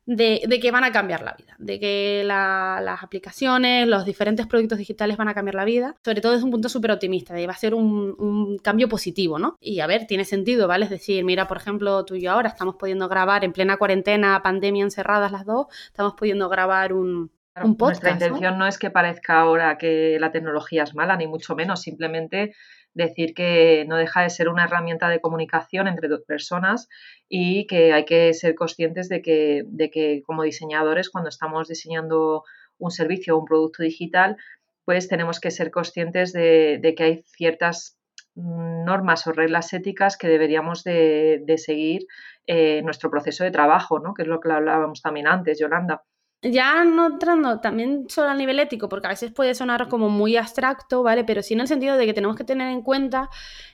De, 0.08 0.58
que 0.60 0.70
van 0.70 0.84
a 0.84 0.92
cambiar 0.92 1.22
la 1.22 1.34
vida, 1.34 1.54
de 1.58 1.78
que 1.78 2.22
las 2.24 3.02
aplicaciones, 3.02 3.86
los 3.86 4.06
diferentes 4.06 4.46
productos 4.46 4.78
digitales 4.78 5.18
van 5.18 5.28
a 5.28 5.34
cambiar 5.34 5.54
la 5.54 5.66
vida, 5.66 5.96
sobre 6.02 6.22
todo 6.22 6.32
desde 6.32 6.46
un 6.46 6.50
punto 6.50 6.70
súper 6.70 6.92
optimista, 6.92 7.34
de 7.34 7.42
que 7.42 7.46
va 7.46 7.52
a 7.52 7.56
ser 7.56 7.74
un, 7.74 8.58
cambio 8.62 8.88
positivo, 8.88 9.38
¿no? 9.38 9.56
Y 9.60 9.80
a 9.80 9.86
ver, 9.86 10.06
tiene 10.06 10.24
sentido, 10.24 10.66
¿vale? 10.66 10.84
Es 10.84 10.90
decir, 10.90 11.24
mira, 11.24 11.46
por 11.46 11.58
ejemplo, 11.58 12.04
tú 12.04 12.14
y 12.14 12.22
yo 12.22 12.32
ahora 12.32 12.48
estamos 12.48 12.76
pudiendo 12.76 13.08
grabar 13.08 13.44
en 13.44 13.52
plena 13.52 13.76
cuarentena, 13.76 14.42
pandemia 14.42 14.82
encerradas 14.82 15.30
las 15.30 15.44
dos, 15.44 15.66
estamos 15.86 16.14
pudiendo 16.14 16.48
grabar 16.48 16.94
un, 16.94 17.30
un 17.62 17.76
podcast. 17.76 18.02
Nuestra 18.02 18.26
intención 18.26 18.58
¿no? 18.58 18.66
es 18.66 18.78
que 18.78 18.90
parezca 18.90 19.40
ahora 19.40 19.76
que 19.76 20.16
la 20.18 20.32
tecnología 20.32 20.84
es 20.84 20.94
mala, 20.94 21.16
ni 21.16 21.26
mucho 21.26 21.54
menos, 21.54 21.82
simplemente 21.82 22.54
decir 22.98 23.32
que 23.32 23.84
no 23.88 23.96
deja 23.96 24.22
de 24.22 24.30
ser 24.30 24.48
una 24.48 24.64
herramienta 24.64 25.08
de 25.08 25.20
comunicación 25.20 25.86
entre 25.86 26.08
dos 26.08 26.22
personas 26.26 26.88
y 27.28 27.66
que 27.66 27.92
hay 27.92 28.04
que 28.04 28.34
ser 28.34 28.54
conscientes 28.54 29.08
de 29.08 29.22
que, 29.22 29.62
de 29.66 29.90
que 29.90 30.22
como 30.26 30.42
diseñadores, 30.42 31.08
cuando 31.08 31.30
estamos 31.30 31.68
diseñando 31.68 32.42
un 32.76 32.90
servicio 32.90 33.36
o 33.36 33.38
un 33.38 33.44
producto 33.44 33.82
digital, 33.82 34.36
pues 34.84 35.08
tenemos 35.08 35.38
que 35.38 35.50
ser 35.50 35.70
conscientes 35.70 36.32
de, 36.32 36.94
que 36.96 37.02
hay 37.02 37.22
ciertas 37.36 37.98
normas 38.34 39.26
o 39.26 39.32
reglas 39.32 39.72
éticas 39.72 40.16
que 40.16 40.28
deberíamos 40.28 40.82
de, 40.82 41.54
seguir 41.56 42.06
en 42.46 42.84
nuestro 42.84 43.10
proceso 43.10 43.44
de 43.44 43.50
trabajo, 43.52 44.00
¿no? 44.00 44.12
que 44.14 44.22
es 44.22 44.28
lo 44.28 44.40
que 44.40 44.50
hablábamos 44.50 45.02
también 45.02 45.28
antes, 45.28 45.58
Yolanda 45.60 46.02
ya 46.42 46.84
no 46.84 47.06
entrando 47.06 47.60
también 47.60 48.08
solo 48.08 48.28
a 48.28 48.34
nivel 48.34 48.60
ético, 48.60 48.88
porque 48.88 49.06
a 49.08 49.10
veces 49.10 49.32
puede 49.32 49.54
sonar 49.54 49.88
como 49.88 50.08
muy 50.08 50.36
abstracto, 50.36 51.02
¿vale? 51.02 51.24
Pero 51.24 51.42
sí 51.42 51.54
en 51.54 51.60
el 51.60 51.68
sentido 51.68 51.96
de 51.96 52.06
que 52.06 52.14
tenemos 52.14 52.36
que 52.36 52.44
tener 52.44 52.70
en 52.70 52.82
cuenta 52.82 53.28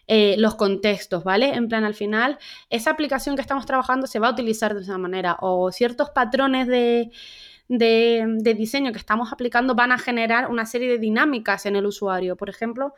eh, 0.06 0.36
los 0.38 0.54
contextos, 0.54 1.24
¿vale? 1.24 1.54
En 1.54 1.68
plan, 1.68 1.84
al 1.84 1.94
final, 1.94 2.38
esa 2.70 2.90
aplicación 2.90 3.36
que 3.36 3.42
estamos 3.42 3.66
trabajando 3.66 4.06
se 4.06 4.18
va 4.18 4.28
a 4.28 4.32
utilizar 4.32 4.74
de 4.74 4.82
esa 4.82 4.98
manera, 4.98 5.36
o 5.40 5.70
ciertos 5.72 6.10
patrones 6.10 6.66
de, 6.66 7.10
de 7.68 8.54
diseño 8.56 8.92
que 8.92 8.98
estamos 8.98 9.32
aplicando 9.32 9.74
van 9.74 9.92
a 9.92 9.98
generar 9.98 10.50
una 10.50 10.66
serie 10.66 10.88
de 10.88 10.98
dinámicas 10.98 11.66
en 11.66 11.76
el 11.76 11.86
usuario. 11.86 12.36
Por 12.36 12.48
ejemplo, 12.50 12.94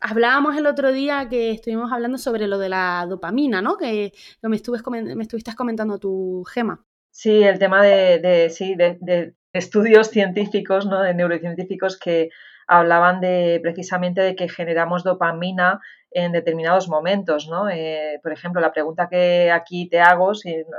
Hablábamos 0.00 0.56
el 0.56 0.66
otro 0.66 0.92
día 0.92 1.28
que 1.28 1.52
estuvimos 1.52 1.90
hablando 1.92 2.18
sobre 2.18 2.46
lo 2.46 2.58
de 2.58 2.68
la 2.68 3.06
dopamina, 3.08 3.62
¿no? 3.62 3.76
Que, 3.76 4.12
me, 4.42 4.56
estuve, 4.56 4.80
me 4.90 5.22
estuviste 5.22 5.54
comentando 5.54 5.98
tu 5.98 6.44
gema. 6.44 6.84
Sí, 7.18 7.42
el 7.44 7.58
tema 7.58 7.82
de, 7.82 8.50
sí, 8.50 8.74
de, 8.74 9.32
estudios 9.54 10.08
científicos, 10.10 10.84
¿no? 10.84 11.00
de 11.00 11.14
neurocientíficos 11.14 11.98
que 11.98 12.28
hablaban 12.66 13.22
de 13.22 13.58
precisamente 13.62 14.20
de 14.20 14.36
que 14.36 14.50
generamos 14.50 15.02
dopamina 15.02 15.80
en 16.10 16.32
determinados 16.32 16.90
momentos, 16.90 17.48
¿no? 17.48 17.70
Eh, 17.70 18.20
por 18.22 18.32
ejemplo, 18.34 18.60
la 18.60 18.70
pregunta 18.70 19.08
que 19.08 19.50
aquí 19.50 19.88
te 19.88 19.98
hago 20.00 20.32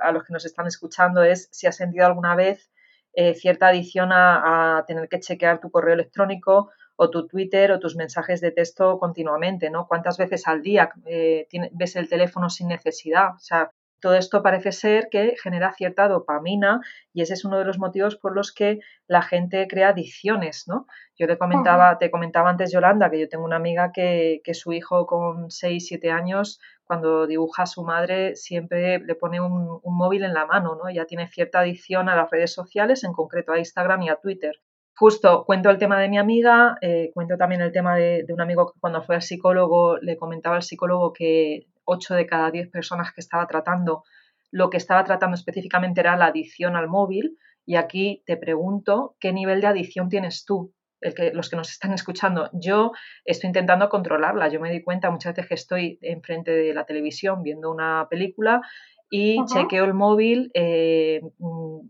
a 0.03 0.11
los 0.11 0.23
que 0.23 0.33
nos 0.33 0.45
están 0.45 0.67
escuchando 0.67 1.23
es 1.23 1.49
si 1.51 1.65
has 1.65 1.75
sentido 1.75 2.05
alguna 2.05 2.35
vez 2.35 2.69
eh, 3.13 3.33
cierta 3.33 3.69
adicción 3.69 4.11
a, 4.11 4.83
tener 4.85 5.09
que 5.09 5.19
chequear 5.19 5.59
tu 5.59 5.71
correo 5.71 5.95
electrónico 5.95 6.69
o 6.97 7.09
tu 7.09 7.25
Twitter 7.27 7.71
o 7.71 7.79
tus 7.79 7.95
mensajes 7.95 8.41
de 8.41 8.51
texto 8.51 8.99
continuamente, 8.99 9.71
¿no? 9.71 9.87
¿Cuántas 9.87 10.19
veces 10.19 10.47
al 10.47 10.61
día 10.61 10.91
eh, 11.07 11.47
ves 11.71 11.95
el 11.95 12.07
teléfono 12.07 12.51
sin 12.51 12.67
necesidad? 12.67 13.29
O 13.35 13.39
sea, 13.39 13.71
todo 13.99 14.15
esto 14.15 14.43
parece 14.43 14.71
ser 14.71 15.09
que 15.09 15.35
genera 15.41 15.73
cierta 15.73 16.07
dopamina 16.07 16.81
y 17.13 17.21
ese 17.21 17.33
es 17.33 17.45
uno 17.45 17.57
de 17.57 17.65
los 17.65 17.79
motivos 17.79 18.15
por 18.15 18.35
los 18.35 18.53
que 18.53 18.79
la 19.07 19.21
gente 19.21 19.67
crea 19.67 19.89
adicciones, 19.89 20.65
¿no? 20.67 20.85
Yo 21.17 21.27
te 21.27 21.37
comentaba, 21.37 21.97
te 21.97 22.11
comentaba 22.11 22.49
antes, 22.49 22.71
Yolanda, 22.71 23.09
que 23.09 23.19
yo 23.19 23.27
tengo 23.27 23.43
una 23.43 23.55
amiga 23.55 23.91
que, 23.91 24.41
su 24.53 24.71
hijo 24.71 25.07
con 25.07 25.49
6, 25.49 25.87
7 25.87 26.11
años, 26.11 26.59
cuando 26.83 27.25
dibuja 27.25 27.63
a 27.63 27.65
su 27.65 27.83
madre, 27.83 28.35
siempre 28.35 28.99
le 28.99 29.15
pone 29.15 29.41
un, 29.41 29.81
móvil 29.83 30.23
en 30.23 30.33
la 30.33 30.45
mano, 30.45 30.75
¿no? 30.75 30.89
Ya 30.91 31.05
tiene 31.05 31.27
cierta 31.27 31.61
adicción 31.61 32.07
a 32.07 32.15
las 32.15 32.29
redes 32.29 32.53
sociales, 32.53 33.03
en 33.03 33.13
concreto 33.13 33.51
a 33.51 33.59
Instagram 33.59 34.03
y 34.03 34.09
a 34.09 34.17
Twitter. 34.17 34.61
Justo 34.95 35.43
cuento 35.45 35.69
el 35.69 35.77
tema 35.77 35.99
de 35.99 36.09
mi 36.09 36.17
amiga, 36.17 36.77
eh, 36.81 37.11
cuento 37.13 37.37
también 37.37 37.61
el 37.61 37.71
tema 37.71 37.95
de, 37.95 38.23
de 38.23 38.33
un 38.33 38.41
amigo 38.41 38.71
que 38.71 38.79
cuando 38.79 39.01
fue 39.03 39.15
al 39.15 39.21
psicólogo 39.21 39.97
le 39.97 40.17
comentaba 40.17 40.55
al 40.55 40.63
psicólogo 40.63 41.13
que 41.13 41.67
8 41.87 42.13
de 42.15 42.27
cada 42.27 42.51
10 42.51 42.69
personas 42.69 43.11
que 43.13 43.21
estaba 43.21 43.47
tratando, 43.47 44.03
lo 44.51 44.69
que 44.69 44.77
estaba 44.77 45.03
tratando 45.03 45.35
específicamente 45.35 46.01
era 46.01 46.15
la 46.15 46.27
adicción 46.27 46.75
al 46.75 46.87
móvil. 46.87 47.37
Y 47.65 47.75
aquí 47.75 48.23
te 48.25 48.37
pregunto, 48.37 49.15
¿qué 49.19 49.33
nivel 49.33 49.61
de 49.61 49.67
adicción 49.67 50.09
tienes 50.09 50.45
tú? 50.45 50.73
El 50.99 51.13
que, 51.13 51.31
los 51.31 51.49
que 51.49 51.55
nos 51.55 51.69
están 51.69 51.93
escuchando, 51.93 52.49
yo 52.53 52.91
estoy 53.23 53.49
intentando 53.49 53.87
controlarla. 53.89 54.47
Yo 54.47 54.59
me 54.59 54.71
di 54.71 54.81
cuenta 54.81 55.11
muchas 55.11 55.33
veces 55.33 55.47
que 55.47 55.55
estoy 55.55 55.99
enfrente 56.01 56.51
de 56.51 56.73
la 56.73 56.85
televisión 56.85 57.43
viendo 57.43 57.71
una 57.71 58.07
película 58.09 58.61
y 59.09 59.37
chequeo 59.45 59.85
el 59.85 59.93
móvil. 59.93 60.51
Eh, 60.53 61.21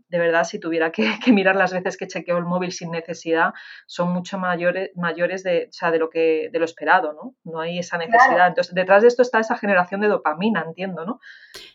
de 0.08 0.18
verdad, 0.18 0.44
si 0.44 0.58
tuviera 0.58 0.92
que, 0.92 1.32
mirar 1.32 1.56
las 1.56 1.72
veces 1.72 1.96
que 1.96 2.06
chequeo 2.06 2.38
el 2.38 2.44
móvil 2.44 2.72
sin 2.72 2.90
necesidad, 2.90 3.52
son 3.86 4.12
mucho 4.12 4.38
mayores, 4.38 4.90
mayores 4.96 5.42
de, 5.42 5.68
de, 5.70 5.98
lo 5.98 6.10
que, 6.10 6.50
de 6.52 6.58
lo 6.58 6.64
esperado, 6.64 7.12
¿no? 7.12 7.34
No 7.44 7.60
hay 7.60 7.78
esa 7.78 7.98
necesidad. 7.98 8.48
Entonces, 8.48 8.74
detrás 8.74 9.02
de 9.02 9.08
esto 9.08 9.22
está 9.22 9.40
esa 9.40 9.56
generación 9.56 10.00
de 10.00 10.08
dopamina, 10.08 10.64
entiendo, 10.66 11.04
¿no? 11.04 11.20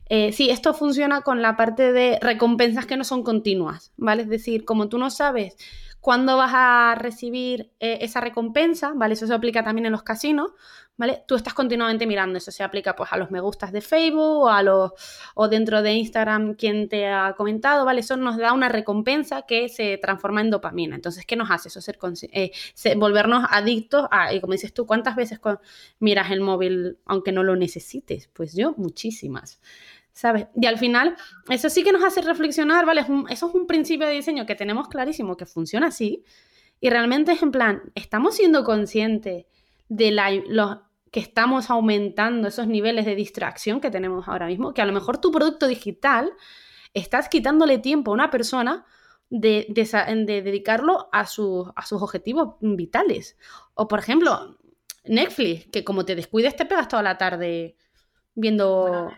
Eh, 0.09 0.31
sí, 0.31 0.49
esto 0.49 0.73
funciona 0.73 1.21
con 1.21 1.41
la 1.41 1.55
parte 1.55 1.93
de 1.93 2.19
recompensas 2.21 2.85
que 2.85 2.97
no 2.97 3.03
son 3.03 3.23
continuas, 3.23 3.93
¿vale? 3.97 4.23
Es 4.23 4.29
decir, 4.29 4.65
como 4.65 4.89
tú 4.89 4.97
no 4.97 5.09
sabes 5.09 5.57
cuándo 6.03 6.35
vas 6.35 6.51
a 6.53 6.95
recibir 6.95 7.71
eh, 7.79 7.99
esa 8.01 8.19
recompensa, 8.19 8.91
¿vale? 8.93 9.13
Eso 9.13 9.25
se 9.25 9.33
aplica 9.33 9.63
también 9.63 9.85
en 9.85 9.93
los 9.93 10.03
casinos, 10.03 10.51
¿vale? 10.97 11.23
Tú 11.29 11.35
estás 11.35 11.53
continuamente 11.53 12.05
mirando, 12.05 12.37
eso 12.37 12.51
se 12.51 12.61
aplica 12.61 12.93
pues 12.93 13.13
a 13.13 13.17
los 13.17 13.31
me 13.31 13.39
gustas 13.39 13.71
de 13.71 13.79
Facebook 13.79 14.43
o 14.43 14.49
a 14.49 14.61
los 14.63 14.91
o 15.33 15.47
dentro 15.47 15.81
de 15.81 15.93
Instagram 15.93 16.55
quien 16.55 16.89
te 16.89 17.07
ha 17.07 17.35
comentado, 17.37 17.85
¿vale? 17.85 18.01
Eso 18.01 18.17
nos 18.17 18.35
da 18.35 18.51
una 18.51 18.67
recompensa 18.67 19.43
que 19.43 19.69
se 19.69 19.97
transforma 19.97 20.41
en 20.41 20.49
dopamina. 20.49 20.93
Entonces, 20.93 21.25
¿qué 21.25 21.37
nos 21.37 21.49
hace 21.49 21.69
eso? 21.69 21.79
Ser 21.79 21.97
eh, 22.33 22.51
volvernos 22.97 23.45
adictos 23.49 24.05
a, 24.11 24.33
y 24.33 24.41
como 24.41 24.51
dices 24.51 24.73
tú, 24.73 24.85
¿cuántas 24.85 25.15
veces 25.15 25.39
miras 25.99 26.31
el 26.31 26.41
móvil 26.41 26.97
aunque 27.05 27.31
no 27.31 27.43
lo 27.43 27.55
necesites? 27.55 28.27
Pues 28.33 28.53
yo, 28.53 28.73
muchísimas. 28.75 29.61
¿Sabes? 30.13 30.47
Y 30.55 30.67
al 30.67 30.77
final, 30.77 31.15
eso 31.49 31.69
sí 31.69 31.83
que 31.83 31.91
nos 31.91 32.03
hace 32.03 32.21
reflexionar, 32.21 32.85
¿vale? 32.85 33.01
eso 33.29 33.47
es 33.47 33.55
un 33.55 33.67
principio 33.67 34.07
de 34.07 34.13
diseño 34.13 34.45
que 34.45 34.55
tenemos 34.55 34.87
clarísimo 34.87 35.35
que 35.35 35.45
funciona 35.45 35.87
así. 35.87 36.23
Y 36.79 36.89
realmente 36.89 37.31
es 37.33 37.41
en 37.41 37.51
plan, 37.51 37.91
estamos 37.95 38.35
siendo 38.35 38.63
conscientes 38.63 39.45
de 39.89 40.11
los, 40.47 40.77
que 41.11 41.19
estamos 41.19 41.69
aumentando 41.69 42.47
esos 42.47 42.67
niveles 42.67 43.05
de 43.05 43.15
distracción 43.15 43.81
que 43.81 43.91
tenemos 43.91 44.27
ahora 44.27 44.47
mismo, 44.47 44.73
que 44.73 44.81
a 44.81 44.85
lo 44.85 44.93
mejor 44.93 45.17
tu 45.19 45.31
producto 45.31 45.67
digital 45.67 46.31
estás 46.93 47.29
quitándole 47.29 47.79
tiempo 47.79 48.11
a 48.11 48.13
una 48.15 48.31
persona 48.31 48.85
de, 49.29 49.65
de, 49.69 50.41
dedicarlo 50.41 51.09
a, 51.11 51.21
a 51.21 51.25
sus 51.25 52.01
objetivos 52.01 52.55
vitales. 52.61 53.37
O 53.73 53.87
por 53.87 53.99
ejemplo, 53.99 54.57
Netflix, 55.05 55.67
que 55.71 55.83
como 55.83 56.05
te 56.05 56.15
descuides 56.15 56.55
te 56.55 56.65
pegas 56.65 56.87
toda 56.87 57.03
la 57.03 57.17
tarde 57.17 57.75
viendo... 58.35 59.11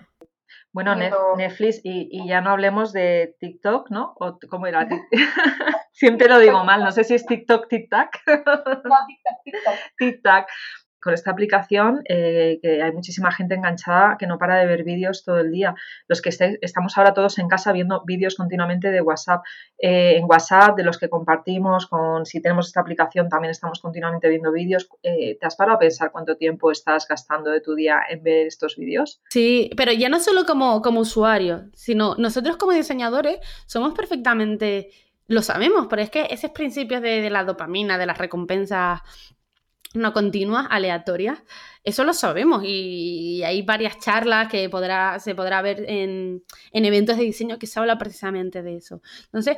Netflix 0.84 1.82
y, 1.84 2.28
ya 2.28 2.42
no 2.42 2.52
hablemos 2.52 2.92
de 2.92 3.36
TikTok, 3.40 3.90
¿no? 3.92 4.14
¿O 4.20 4.38
cómo 4.50 4.68
era? 4.68 4.88
Siempre 5.92 6.28
lo 6.28 6.40
digo 6.40 6.64
mal, 6.66 6.84
no 6.84 6.92
sé 6.92 7.04
si 7.04 7.16
es 7.16 7.26
TikTok, 7.26 7.68
TikTok. 7.70 8.10
No, 8.28 8.96
TikTok, 9.08 9.38
TikTok. 9.44 9.76
TikTok 9.98 10.46
con 11.06 11.14
esta 11.14 11.30
aplicación 11.30 12.02
eh, 12.10 12.58
que 12.64 12.82
hay 12.82 12.92
muchísima 12.92 13.32
gente 13.32 13.54
enganchada 13.54 14.18
que 14.18 14.26
no 14.26 14.40
para 14.40 14.58
de 14.58 14.66
ver 14.66 14.84
vídeos 14.84 15.24
todo 15.24 15.38
el 15.38 15.52
día. 15.52 15.76
Los 16.08 16.20
que 16.20 16.30
estamos 16.62 16.98
ahora 16.98 17.14
todos 17.14 17.38
en 17.38 17.48
casa 17.48 17.72
viendo 17.72 18.02
vídeos 18.08 18.34
continuamente 18.34 18.90
de 18.90 19.02
WhatsApp. 19.02 19.44
Eh, 19.78 20.18
en 20.18 20.26
WhatsApp, 20.26 20.76
de 20.76 20.84
los 20.84 20.98
que 20.98 21.08
compartimos, 21.08 21.86
con 21.86 22.26
si 22.26 22.42
tenemos 22.42 22.66
esta 22.66 22.82
aplicación 22.82 23.30
también 23.30 23.52
estamos 23.52 23.80
continuamente 23.82 24.28
viendo 24.30 24.52
vídeos. 24.52 24.90
Eh, 25.04 25.38
¿Te 25.40 25.46
has 25.46 25.56
parado 25.56 25.76
a 25.76 25.80
pensar 25.80 26.12
cuánto 26.12 26.38
tiempo 26.38 26.72
estás 26.72 27.08
gastando 27.08 27.52
de 27.52 27.62
tu 27.62 27.76
día 27.76 28.00
en 28.10 28.24
ver 28.24 28.48
estos 28.48 28.76
vídeos? 28.76 29.22
Sí, 29.30 29.70
pero 29.78 29.92
ya 29.92 30.10
no 30.10 30.20
solo 30.20 30.44
como, 30.48 30.82
como 30.82 31.02
usuario, 31.02 31.66
sino 31.76 32.16
nosotros 32.16 32.58
como 32.58 32.72
diseñadores 32.72 33.38
somos 33.68 33.94
perfectamente 33.94 34.90
lo 35.28 35.42
sabemos, 35.42 35.88
pero 35.90 36.02
es 36.02 36.10
que 36.10 36.28
esos 36.30 36.52
principios 36.52 37.02
de, 37.02 37.30
la 37.30 37.44
dopamina, 37.44 37.98
de 37.98 38.06
las 38.06 38.18
recompensas 38.18 39.02
no 39.96 40.14
continuas, 40.14 40.68
aleatorias. 40.70 41.42
Eso 41.84 42.04
lo 42.04 42.14
sabemos 42.14 42.64
y 42.66 43.44
hay 43.44 43.62
varias 43.62 44.00
charlas 44.00 44.48
que 44.50 44.70
podrá, 44.70 45.20
se 45.20 45.36
podrá 45.36 45.62
ver 45.62 45.86
en, 45.88 46.44
eventos 46.72 47.18
de 47.18 47.24
diseño 47.24 47.60
que 47.60 47.68
se 47.68 47.80
habla 47.80 47.98
precisamente 47.98 48.64
de 48.64 48.78
eso. 48.78 49.02
Entonces, 49.26 49.58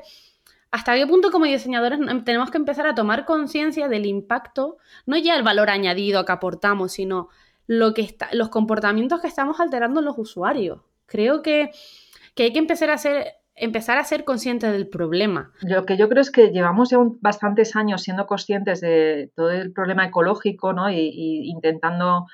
¿hasta 0.72 0.96
qué 0.96 1.08
punto 1.08 1.32
como 1.32 1.46
diseñadores 1.46 2.00
tenemos 2.26 2.52
que 2.52 2.58
empezar 2.58 2.86
a 2.88 2.96
tomar 2.96 3.26
conciencia 3.26 3.88
del 3.88 4.06
impacto, 4.06 4.78
no 5.06 5.18
ya 5.18 5.36
el 5.36 5.44
valor 5.44 5.70
añadido 5.70 6.26
que 6.26 6.32
aportamos, 6.32 6.92
sino 6.94 7.30
lo 7.66 7.94
que 7.94 8.02
está, 8.02 8.30
los 8.34 8.50
comportamientos 8.50 9.22
que 9.22 9.28
estamos 9.28 9.60
alterando 9.60 10.02
en 10.02 10.06
los 10.06 10.18
usuarios? 10.18 10.82
Creo 11.06 11.42
que, 11.42 11.72
que 12.36 12.44
hay 12.44 12.54
que 12.54 12.60
empezar 12.60 12.90
a 12.90 12.96
hacer 12.96 13.37
empezar 13.58 13.98
a 13.98 14.04
ser 14.04 14.24
consciente 14.24 14.72
del 14.72 14.88
problema. 14.88 15.52
Lo 15.62 15.86
que 15.86 15.98
yo 15.98 16.08
creo 16.08 16.22
es 16.22 16.32
que 16.32 16.52
llevamos 16.52 16.90
ya 16.90 17.00
bastantes 17.22 17.76
años 17.76 18.04
siendo 18.04 18.28
conscientes 18.28 18.80
de 18.82 19.32
todo 19.36 19.52
el 19.52 19.74
problema 19.74 20.06
ecológico, 20.06 20.74
¿no? 20.74 20.90
Y, 20.90 21.50
intentando 21.50 22.28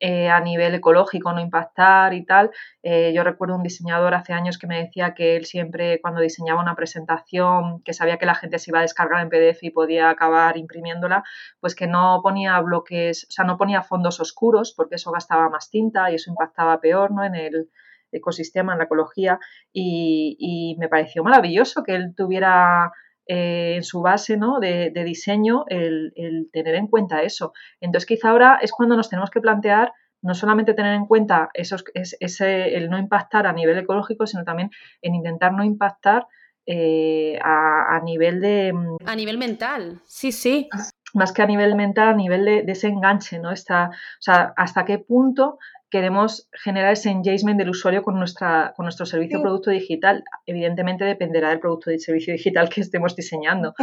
eh, 0.00 0.28
a 0.28 0.40
nivel 0.40 0.74
ecológico 0.74 1.32
no 1.32 1.40
impactar 1.40 2.12
y 2.12 2.26
tal. 2.26 2.50
Eh, 2.82 3.12
yo 3.14 3.22
recuerdo 3.22 3.54
un 3.54 3.62
diseñador 3.62 4.14
hace 4.14 4.32
años 4.32 4.58
que 4.58 4.66
me 4.66 4.82
decía 4.82 5.14
que 5.14 5.36
él 5.36 5.46
siempre 5.46 6.00
cuando 6.02 6.20
diseñaba 6.20 6.60
una 6.60 6.74
presentación, 6.74 7.80
que 7.84 7.92
sabía 7.92 8.18
que 8.18 8.26
la 8.26 8.34
gente 8.34 8.58
se 8.58 8.72
iba 8.72 8.80
a 8.80 8.82
descargar 8.82 9.22
en 9.22 9.28
PDF 9.28 9.62
y 9.62 9.70
podía 9.70 10.10
acabar 10.10 10.56
imprimiéndola, 10.56 11.22
pues 11.60 11.76
que 11.76 11.86
no 11.86 12.20
ponía 12.22 12.60
bloques, 12.60 13.26
o 13.28 13.30
sea, 13.30 13.44
no 13.44 13.56
ponía 13.56 13.82
fondos 13.82 14.18
oscuros 14.18 14.74
porque 14.76 14.96
eso 14.96 15.12
gastaba 15.12 15.48
más 15.48 15.70
tinta 15.70 16.10
y 16.10 16.16
eso 16.16 16.30
impactaba 16.30 16.80
peor, 16.80 17.12
¿no? 17.12 17.24
En 17.24 17.36
el, 17.36 17.70
ecosistema, 18.14 18.72
en 18.72 18.78
la 18.78 18.84
ecología, 18.84 19.38
y, 19.72 20.76
me 20.78 20.88
pareció 20.88 21.22
maravilloso 21.22 21.82
que 21.82 21.94
él 21.94 22.14
tuviera 22.16 22.92
eh, 23.26 23.74
en 23.76 23.82
su 23.84 24.02
base 24.02 24.36
¿no? 24.36 24.60
de, 24.60 24.90
diseño 25.04 25.64
el, 25.68 26.12
tener 26.52 26.74
en 26.74 26.88
cuenta 26.88 27.22
eso. 27.22 27.52
Entonces 27.80 28.06
quizá 28.06 28.30
ahora 28.30 28.58
es 28.60 28.72
cuando 28.72 28.96
nos 28.96 29.08
tenemos 29.08 29.30
que 29.30 29.40
plantear 29.40 29.92
no 30.20 30.34
solamente 30.34 30.72
tener 30.72 30.94
en 30.94 31.06
cuenta 31.06 31.50
esos, 31.52 31.84
ese, 31.92 32.76
el 32.76 32.88
no 32.88 32.98
impactar 32.98 33.46
a 33.46 33.52
nivel 33.52 33.78
ecológico, 33.78 34.26
sino 34.26 34.42
también 34.42 34.70
en 35.02 35.14
intentar 35.14 35.52
no 35.52 35.64
impactar 35.64 36.26
eh, 36.66 37.38
a, 37.42 38.00
nivel 38.02 38.40
de... 38.40 38.72
Mm, 38.72 38.96
a 39.04 39.16
nivel 39.16 39.36
mental, 39.36 40.00
sí, 40.06 40.32
sí. 40.32 40.68
Más 41.12 41.32
que 41.32 41.42
a 41.42 41.46
nivel 41.46 41.74
mental, 41.76 42.08
a 42.08 42.14
nivel 42.14 42.44
de, 42.44 42.62
de 42.62 42.72
ese 42.72 42.88
enganche, 42.88 43.38
¿no? 43.38 43.52
Está, 43.52 43.90
o 43.90 44.22
sea, 44.22 44.54
hasta 44.56 44.84
qué 44.86 44.98
punto 44.98 45.58
queremos 45.90 46.48
generar 46.52 46.92
ese 46.92 47.10
engagement 47.10 47.58
del 47.58 47.70
usuario 47.70 48.02
con, 48.02 48.18
nuestra, 48.18 48.72
con 48.76 48.84
nuestro 48.84 49.06
servicio 49.06 49.38
o 49.38 49.42
producto 49.42 49.70
digital. 49.70 50.24
Evidentemente 50.46 51.04
dependerá 51.04 51.50
del 51.50 51.60
producto 51.60 51.90
y 51.90 51.98
servicio 51.98 52.32
digital 52.32 52.68
que 52.68 52.80
estemos 52.80 53.14
diseñando. 53.14 53.74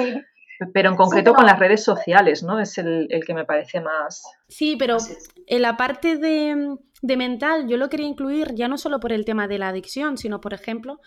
Pero 0.73 0.89
en 0.89 0.95
concreto 0.95 1.33
con 1.33 1.45
las 1.45 1.57
redes 1.57 1.83
sociales, 1.83 2.43
¿no? 2.43 2.59
Es 2.59 2.77
el, 2.77 3.07
que 3.25 3.33
me 3.33 3.45
parece 3.45 3.81
más. 3.81 4.23
Sí, 4.47 4.75
pero 4.77 4.97
en 5.47 5.61
la 5.61 5.75
parte 5.75 6.17
de, 6.17 6.77
mental, 7.17 7.67
yo 7.67 7.77
lo 7.77 7.89
quería 7.89 8.07
incluir 8.07 8.53
ya 8.53 8.67
no 8.67 8.77
solo 8.77 8.99
por 8.99 9.11
el 9.11 9.25
tema 9.25 9.47
de 9.47 9.57
la 9.57 9.69
adicción, 9.69 10.17
sino, 10.17 10.39
por 10.39 10.53
ejemplo, 10.53 10.99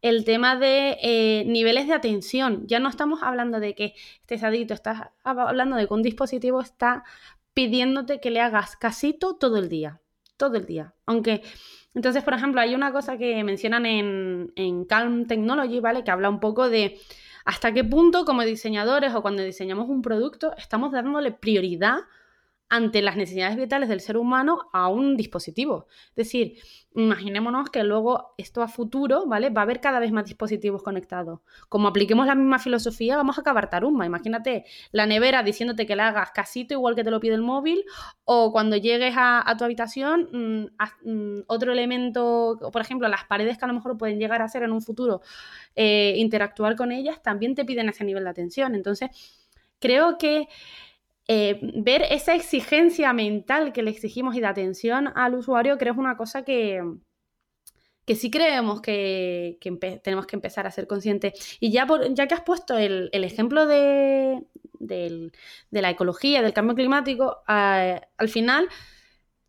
el 0.00 0.24
tema 0.24 0.56
de 0.56 0.96
eh, 1.02 1.44
niveles 1.46 1.88
de 1.88 1.94
atención. 1.94 2.66
Ya 2.66 2.78
no 2.78 2.88
estamos 2.88 3.22
hablando 3.22 3.60
de 3.60 3.74
que 3.74 3.94
estés 4.20 4.42
adicto, 4.44 4.72
estás 4.72 5.10
hablando 5.24 5.76
de 5.76 5.86
que 5.86 5.94
un 5.94 6.02
dispositivo 6.02 6.60
está 6.60 7.04
pidiéndote 7.52 8.20
que 8.20 8.30
le 8.30 8.40
hagas 8.40 8.76
casito 8.76 9.36
todo 9.36 9.58
el 9.58 9.68
día 9.68 10.01
todo 10.42 10.56
el 10.56 10.66
día. 10.66 10.92
Aunque, 11.06 11.40
entonces, 11.94 12.24
por 12.24 12.34
ejemplo, 12.34 12.60
hay 12.60 12.74
una 12.74 12.92
cosa 12.92 13.16
que 13.16 13.44
mencionan 13.44 13.86
en, 13.86 14.84
Calm 14.88 15.26
Technology, 15.28 15.78
¿vale? 15.78 16.02
Que 16.02 16.10
habla 16.10 16.28
un 16.28 16.40
poco 16.40 16.68
de 16.68 16.98
hasta 17.44 17.72
qué 17.72 17.84
punto 17.84 18.24
como 18.24 18.42
diseñadores 18.42 19.14
o 19.14 19.22
cuando 19.22 19.44
diseñamos 19.44 19.88
un 19.88 20.02
producto 20.02 20.52
estamos 20.56 20.90
dándole 20.90 21.30
prioridad 21.30 21.98
ante 22.72 23.02
las 23.02 23.18
necesidades 23.18 23.58
vitales 23.58 23.90
del 23.90 24.00
ser 24.00 24.16
humano 24.16 24.70
a 24.72 24.88
un 24.88 25.14
dispositivo. 25.14 25.88
Es 26.08 26.14
decir, 26.14 26.54
imaginémonos 26.94 27.68
que 27.68 27.84
luego 27.84 28.32
esto 28.38 28.62
a 28.62 28.66
futuro, 28.68 29.26
¿vale? 29.26 29.50
Va 29.50 29.60
a 29.60 29.64
haber 29.64 29.82
cada 29.82 30.00
vez 30.00 30.10
más 30.10 30.24
dispositivos 30.24 30.82
conectados. 30.82 31.40
Como 31.68 31.88
apliquemos 31.88 32.26
la 32.26 32.34
misma 32.34 32.58
filosofía, 32.58 33.18
vamos 33.18 33.36
a 33.36 33.42
acabar 33.42 33.68
tarumba. 33.68 34.06
Imagínate 34.06 34.64
la 34.90 35.04
nevera 35.04 35.42
diciéndote 35.42 35.84
que 35.84 35.94
le 35.94 36.00
hagas 36.00 36.30
casito 36.30 36.72
igual 36.72 36.94
que 36.94 37.04
te 37.04 37.10
lo 37.10 37.20
pide 37.20 37.34
el 37.34 37.42
móvil, 37.42 37.84
o 38.24 38.52
cuando 38.52 38.78
llegues 38.78 39.12
a, 39.18 39.54
tu 39.58 39.64
habitación, 39.64 40.30
mm, 40.32 41.10
mm, 41.10 41.42
otro 41.48 41.72
elemento, 41.72 42.58
por 42.72 42.80
ejemplo, 42.80 43.06
las 43.06 43.24
paredes 43.24 43.58
que 43.58 43.66
a 43.66 43.68
lo 43.68 43.74
mejor 43.74 43.98
pueden 43.98 44.18
llegar 44.18 44.40
a 44.40 44.48
ser 44.48 44.62
en 44.62 44.72
un 44.72 44.80
futuro, 44.80 45.20
eh, 45.76 46.14
interactuar 46.16 46.74
con 46.74 46.90
ellas, 46.90 47.22
también 47.22 47.54
te 47.54 47.66
piden 47.66 47.90
ese 47.90 48.02
nivel 48.04 48.24
de 48.24 48.30
atención. 48.30 48.74
Entonces, 48.74 49.10
creo 49.78 50.16
que 50.16 50.48
eh, 51.28 51.60
ver 51.76 52.02
esa 52.10 52.34
exigencia 52.34 53.12
mental 53.12 53.72
que 53.72 53.82
le 53.82 53.90
exigimos 53.90 54.34
y 54.34 54.40
de 54.40 54.46
atención 54.46 55.08
al 55.14 55.34
usuario, 55.34 55.78
creo 55.78 55.94
que 55.94 55.98
es 55.98 56.00
una 56.00 56.16
cosa 56.16 56.44
que, 56.44 56.82
que 58.04 58.16
sí 58.16 58.30
creemos 58.30 58.80
que, 58.80 59.58
tenemos 60.02 60.26
que 60.26 60.36
empezar 60.36 60.66
a 60.66 60.70
ser 60.70 60.86
conscientes. 60.86 61.58
Y 61.60 61.70
ya, 61.70 61.86
ya 62.10 62.26
que 62.26 62.34
has 62.34 62.42
puesto 62.42 62.76
el, 62.76 63.10
ejemplo 63.12 63.66
de, 63.66 64.42
la 65.70 65.90
ecología, 65.90 66.42
del 66.42 66.52
cambio 66.52 66.74
climático, 66.74 67.42
al 67.46 68.28
final 68.28 68.68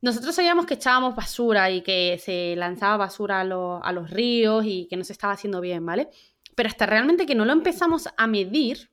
nosotros 0.01 0.35
sabíamos 0.35 0.65
que 0.65 0.73
echábamos 0.75 1.15
basura 1.15 1.71
y 1.71 1.81
que 1.81 2.19
se 2.19 2.55
lanzaba 2.57 2.97
basura 2.97 3.39
a, 3.39 3.79
a 3.79 3.91
los 3.93 4.09
ríos 4.11 4.65
y 4.65 4.85
que 4.89 4.97
no 4.97 5.03
se 5.05 5.13
estaba 5.13 5.33
haciendo 5.33 5.61
bien, 5.61 5.85
¿vale? 5.85 6.09
Pero 6.55 6.67
hasta 6.67 6.85
realmente 6.85 7.25
que 7.25 7.35
no 7.35 7.45
lo 7.45 7.53
empezamos 7.53 8.09
a 8.15 8.27
medir, 8.27 8.89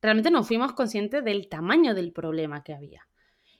realmente 0.00 0.30
no 0.30 0.44
fuimos 0.44 0.72
conscientes 0.72 1.24
del 1.24 1.48
tamaño 1.48 1.94
del 1.94 2.12
problema 2.12 2.62
que 2.62 2.74
había. 2.74 3.06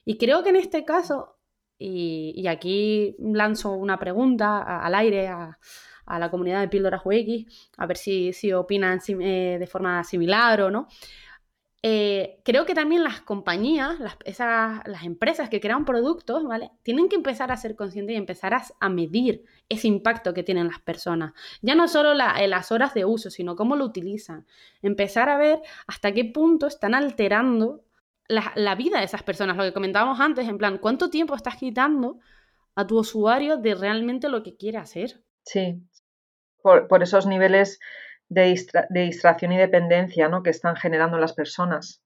Y 0.05 0.19
creo 0.19 0.43
que 0.43 0.50
en 0.50 0.57
este 0.57 0.85
caso, 0.85 1.37
y, 1.78 2.47
aquí 2.47 3.16
lanzo 3.19 3.73
una 3.73 3.99
pregunta 3.99 4.81
al 4.81 4.95
aire 4.95 5.28
a, 5.28 5.59
la 6.07 6.31
comunidad 6.31 6.61
de 6.61 6.69
Píldoras 6.69 7.02
UX, 7.05 7.71
a 7.76 7.87
ver 7.87 7.97
si, 7.97 8.33
si 8.33 8.52
opinan 8.52 9.00
eh, 9.09 9.57
de 9.59 9.66
forma 9.66 10.05
similar 10.05 10.61
o 10.61 10.71
no. 10.71 10.87
Eh, 11.88 12.40
creo 12.43 12.66
que 12.66 12.75
también 12.75 13.05
las 13.05 13.21
compañías, 13.21 14.00
las, 14.00 15.05
empresas 15.05 15.49
que 15.49 15.61
crean 15.61 15.85
productos, 15.85 16.43
¿vale? 16.43 16.73
Tienen 16.83 17.09
que 17.09 17.14
empezar 17.14 17.52
a 17.52 17.57
ser 17.57 17.76
conscientes 17.76 18.14
y 18.14 18.16
empezar 18.16 18.55
a, 18.55 18.88
medir 18.88 19.45
ese 19.69 19.87
impacto 19.87 20.35
que 20.35 20.43
tienen 20.43 20.66
las 20.66 20.81
personas. 20.81 21.33
Ya 21.62 21.76
no 21.76 21.87
solo 21.87 22.11
eh, 22.14 22.49
las 22.49 22.73
horas 22.73 22.93
de 22.93 23.05
uso, 23.05 23.31
sino 23.31 23.55
cómo 23.55 23.76
lo 23.76 23.85
utilizan. 23.85 24.47
Empezar 24.83 25.28
a 25.28 25.38
ver 25.38 25.61
hasta 25.87 26.11
qué 26.11 26.25
punto 26.25 26.66
están 26.66 26.93
alterando 26.93 27.85
la, 28.26 28.75
vida 28.75 28.99
de 28.99 29.05
esas 29.05 29.23
personas. 29.23 29.57
Lo 29.57 29.62
que 29.62 29.73
comentábamos 29.73 30.19
antes, 30.19 30.49
en 30.49 30.59
plan, 30.59 30.78
¿cuánto 30.78 31.09
tiempo 31.09 31.37
estás 31.37 31.55
quitando 31.55 32.19
a 32.75 32.85
tu 32.85 32.99
usuario 32.99 33.59
de 33.59 33.76
realmente 33.76 34.28
lo 34.28 34.43
que 34.43 34.57
quiere 34.57 34.78
hacer? 34.78 35.23
Sí, 35.45 35.81
por 36.62 37.05
esos 37.05 37.26
niveles 37.26 37.78
de, 38.28 38.54
distracción 38.90 39.52
y 39.52 39.56
dependencia 39.56 40.28
¿no? 40.28 40.42
que 40.42 40.50
están 40.50 40.76
generando 40.76 41.18
las 41.18 41.33
personas. 41.33 42.02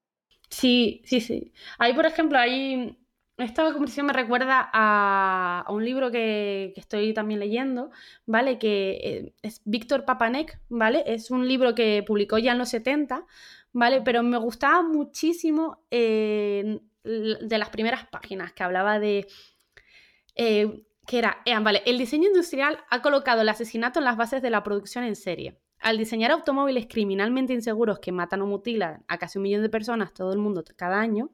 Sí, 0.49 1.03
sí, 1.05 1.21
sí. 1.21 1.53
Ahí, 1.79 1.93
por 1.95 2.07
ejemplo, 2.07 2.39
ahí 2.39 2.97
esta 3.39 3.73
conversación 3.73 4.07
me 4.07 4.13
recuerda 4.13 4.69
a, 4.73 5.65
un 5.69 5.85
libro 5.85 6.11
que, 6.11 6.73
estoy 6.77 7.15
también 7.15 7.41
leyendo, 7.41 7.91
¿vale? 8.27 8.59
Que 8.59 9.01
eh, 9.03 9.35
es 9.43 9.63
Víctor 9.65 10.05
Papanek, 10.05 10.61
¿vale? 10.69 11.05
Es 11.07 11.31
un 11.31 11.47
libro 11.49 11.75
que 11.75 12.03
publicó 12.07 12.39
ya 12.39 12.53
en 12.53 12.59
los 12.59 12.69
70, 12.71 13.25
¿vale? 13.73 14.03
Pero 14.03 14.23
me 14.23 14.39
gustaba 14.39 14.83
muchísimo 14.83 15.85
eh, 15.91 16.81
de 17.03 17.59
las 17.59 17.71
primeras 17.71 18.07
páginas 18.09 18.53
que 18.53 18.63
hablaba 18.63 18.99
de... 18.99 19.27
Eh, 20.35 20.85
que 21.07 21.19
era, 21.19 21.43
vale, 21.63 21.83
el 21.87 21.99
diseño 21.99 22.29
industrial 22.29 22.79
ha 22.89 23.03
colocado 23.03 23.43
el 23.43 23.49
asesinato 23.49 23.99
en 23.99 24.05
las 24.05 24.17
bases 24.17 24.43
de 24.43 24.51
la 24.51 24.63
producción 24.63 25.03
en 25.03 25.17
serie. 25.17 25.59
Al 25.81 25.99
diseñar 25.99 26.31
automóviles 26.31 26.87
criminalmente 26.89 27.53
inseguros 27.53 27.99
que 27.99 28.13
matan 28.13 28.43
o 28.43 28.47
mutilan 28.47 29.05
a 29.09 29.19
casi 29.19 29.39
un 29.39 29.45
millón 29.45 29.63
de 29.63 29.71
personas 29.71 30.13
todo 30.13 30.33
el 30.33 30.39
mundo 30.39 30.63
cada 30.77 31.01
año, 31.01 31.31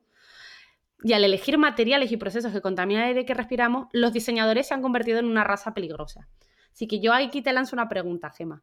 y 1.02 1.12
al 1.12 1.24
elegir 1.24 1.58
materiales 1.58 2.10
y 2.10 2.16
procesos 2.16 2.52
que 2.52 2.60
contaminan 2.60 3.02
el 3.02 3.08
aire 3.08 3.24
que 3.26 3.34
respiramos, 3.34 3.88
los 3.92 4.12
diseñadores 4.12 4.68
se 4.68 4.74
han 4.74 4.82
convertido 4.82 5.18
en 5.18 5.26
una 5.26 5.44
raza 5.44 5.74
peligrosa. 5.74 6.28
Así 6.72 6.86
que 6.86 7.00
yo 7.00 7.12
aquí 7.12 7.42
te 7.42 7.52
lanzo 7.52 7.76
una 7.76 7.88
pregunta, 7.88 8.30
Gema. 8.30 8.62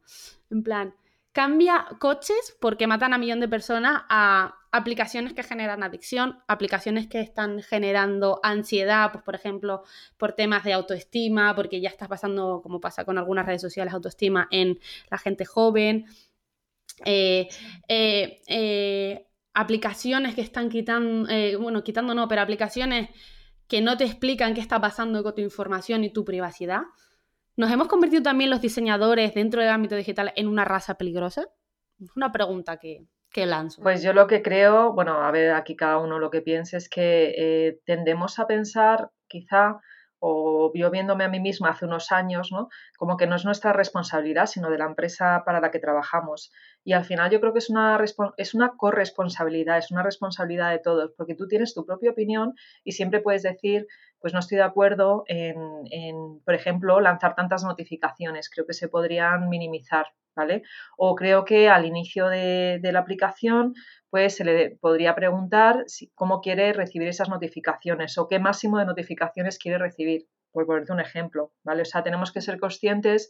En 0.50 0.62
plan, 0.62 0.94
cambia 1.32 1.86
coches 1.98 2.56
porque 2.60 2.86
matan 2.86 3.12
a 3.12 3.16
un 3.16 3.20
millón 3.20 3.40
de 3.40 3.48
personas 3.48 4.02
a 4.08 4.54
aplicaciones 4.74 5.34
que 5.34 5.44
generan 5.44 5.84
adicción, 5.84 6.40
aplicaciones 6.48 7.06
que 7.06 7.20
están 7.20 7.62
generando 7.62 8.40
ansiedad, 8.42 9.12
pues 9.12 9.22
por 9.22 9.36
ejemplo, 9.36 9.84
por 10.16 10.32
temas 10.32 10.64
de 10.64 10.72
autoestima, 10.72 11.54
porque 11.54 11.80
ya 11.80 11.88
estás 11.88 12.08
pasando, 12.08 12.60
como 12.60 12.80
pasa 12.80 13.04
con 13.04 13.16
algunas 13.16 13.46
redes 13.46 13.62
sociales, 13.62 13.94
autoestima 13.94 14.48
en 14.50 14.80
la 15.12 15.18
gente 15.18 15.44
joven. 15.44 16.06
Eh, 17.04 17.48
eh, 17.86 18.42
eh, 18.48 19.28
aplicaciones 19.52 20.34
que 20.34 20.40
están 20.40 20.68
quitando, 20.68 21.28
bueno, 21.60 21.84
quitando 21.84 22.12
no, 22.12 22.26
pero 22.26 22.42
aplicaciones 22.42 23.10
que 23.68 23.80
no 23.80 23.96
te 23.96 24.02
explican 24.02 24.54
qué 24.54 24.60
está 24.60 24.80
pasando 24.80 25.22
con 25.22 25.36
tu 25.36 25.40
información 25.40 26.02
y 26.02 26.12
tu 26.12 26.24
privacidad. 26.24 26.82
¿Nos 27.56 27.70
hemos 27.70 27.86
convertido 27.86 28.24
también 28.24 28.50
los 28.50 28.60
diseñadores 28.60 29.34
dentro 29.34 29.60
del 29.60 29.70
ámbito 29.70 29.94
digital 29.94 30.32
en 30.34 30.48
una 30.48 30.64
raza 30.64 30.94
peligrosa? 30.94 31.46
Es 32.00 32.10
una 32.16 32.32
pregunta 32.32 32.78
que, 32.78 33.06
lanzo. 33.46 33.82
Pues 33.82 34.02
yo 34.02 34.12
lo 34.12 34.26
que 34.26 34.42
creo, 34.42 34.92
bueno, 34.92 35.22
a 35.22 35.30
ver, 35.30 35.52
aquí 35.52 35.76
cada 35.76 35.98
uno 35.98 36.18
lo 36.18 36.30
que 36.30 36.40
piense 36.40 36.76
es 36.76 36.88
que 36.88 37.34
eh, 37.36 37.80
tendemos 37.84 38.38
a 38.38 38.46
pensar 38.46 39.10
quizá 39.28 39.80
o 40.26 40.72
yo 40.74 40.90
viéndome 40.90 41.24
a 41.24 41.28
mí 41.28 41.38
misma 41.38 41.70
hace 41.70 41.84
unos 41.84 42.10
años, 42.10 42.50
¿no? 42.50 42.68
Como 42.96 43.18
que 43.18 43.26
no 43.26 43.36
es 43.36 43.44
nuestra 43.44 43.74
responsabilidad, 43.74 44.46
sino 44.46 44.70
de 44.70 44.78
la 44.78 44.86
empresa 44.86 45.42
para 45.44 45.60
la 45.60 45.70
que 45.70 45.80
trabajamos. 45.80 46.50
Y 46.84 46.92
al 46.92 47.04
final 47.04 47.30
yo 47.30 47.40
creo 47.40 47.54
que 47.54 47.60
es 47.60 47.70
una, 47.70 47.98
es 48.36 48.54
una 48.54 48.72
corresponsabilidad, 48.76 49.78
es 49.78 49.90
una 49.90 50.02
responsabilidad 50.02 50.70
de 50.70 50.78
todos, 50.78 51.12
porque 51.16 51.34
tú 51.34 51.48
tienes 51.48 51.72
tu 51.72 51.86
propia 51.86 52.10
opinión 52.10 52.52
y 52.84 52.92
siempre 52.92 53.20
puedes 53.20 53.42
decir, 53.42 53.86
pues 54.20 54.34
no 54.34 54.40
estoy 54.40 54.58
de 54.58 54.64
acuerdo 54.64 55.24
en, 55.26 55.54
por 56.44 56.54
ejemplo, 56.54 57.00
lanzar 57.00 57.34
tantas 57.34 57.64
notificaciones. 57.64 58.50
Creo 58.50 58.66
que 58.66 58.74
se 58.74 58.88
podrían 58.88 59.48
minimizar, 59.48 60.06
¿vale? 60.36 60.62
O 60.98 61.14
creo 61.14 61.44
que 61.44 61.68
al 61.68 61.86
inicio 61.86 62.28
de, 62.28 62.80
la 62.82 62.98
aplicación 62.98 63.74
pues 64.10 64.36
se 64.36 64.44
le 64.44 64.76
podría 64.80 65.14
preguntar 65.14 65.84
cómo 66.14 66.40
quiere 66.40 66.72
recibir 66.72 67.08
esas 67.08 67.28
notificaciones 67.28 68.16
o 68.18 68.28
qué 68.28 68.38
máximo 68.38 68.78
de 68.78 68.86
notificaciones 68.86 69.58
quiere 69.58 69.78
recibir, 69.78 70.26
por 70.52 70.66
ponerte 70.66 70.92
un 70.92 71.00
ejemplo, 71.00 71.52
¿vale? 71.64 71.82
O 71.82 71.84
sea, 71.84 72.02
tenemos 72.02 72.30
que 72.30 72.40
ser 72.40 72.60
conscientes 72.60 73.28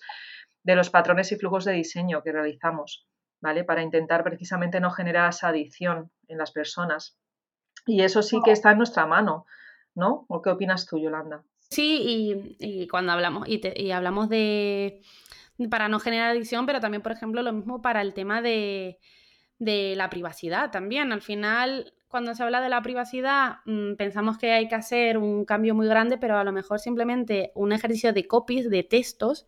de 0.62 0.76
los 0.76 0.90
patrones 0.90 1.32
y 1.32 1.36
flujos 1.36 1.64
de 1.64 1.72
diseño 1.72 2.22
que 2.22 2.32
realizamos, 2.32 3.08
¿vale? 3.44 3.62
Para 3.62 3.82
intentar 3.82 4.24
precisamente 4.24 4.80
no 4.80 4.90
generar 4.90 5.28
esa 5.28 5.48
adicción 5.48 6.10
en 6.28 6.38
las 6.38 6.50
personas. 6.50 7.18
Y 7.84 8.00
eso 8.00 8.22
sí 8.22 8.40
que 8.42 8.52
está 8.52 8.72
en 8.72 8.78
nuestra 8.78 9.04
mano, 9.04 9.44
¿no? 9.94 10.24
¿O 10.28 10.40
qué 10.40 10.48
opinas 10.48 10.86
tú, 10.86 10.98
Yolanda? 10.98 11.44
Sí, 11.58 12.56
y, 12.58 12.88
cuando 12.88 13.12
hablamos, 13.12 13.46
y, 13.46 13.60
y 13.76 13.90
hablamos 13.90 14.30
de 14.30 15.02
para 15.70 15.88
no 15.88 16.00
generar 16.00 16.30
adicción, 16.30 16.64
pero 16.64 16.80
también, 16.80 17.02
por 17.02 17.12
ejemplo, 17.12 17.42
lo 17.42 17.52
mismo 17.52 17.82
para 17.82 18.00
el 18.00 18.14
tema 18.14 18.40
de, 18.40 18.98
de 19.58 19.94
la 19.94 20.08
privacidad 20.08 20.70
también. 20.70 21.12
Al 21.12 21.20
final, 21.20 21.92
cuando 22.08 22.34
se 22.34 22.42
habla 22.42 22.62
de 22.62 22.70
la 22.70 22.80
privacidad, 22.80 23.58
mm, 23.66 23.96
pensamos 23.96 24.38
que 24.38 24.52
hay 24.52 24.68
que 24.68 24.74
hacer 24.74 25.18
un 25.18 25.44
cambio 25.44 25.74
muy 25.74 25.86
grande, 25.86 26.16
pero 26.16 26.38
a 26.38 26.44
lo 26.44 26.52
mejor 26.52 26.80
simplemente 26.80 27.52
un 27.54 27.72
ejercicio 27.72 28.14
de 28.14 28.26
copies, 28.26 28.70
de 28.70 28.84
textos, 28.84 29.46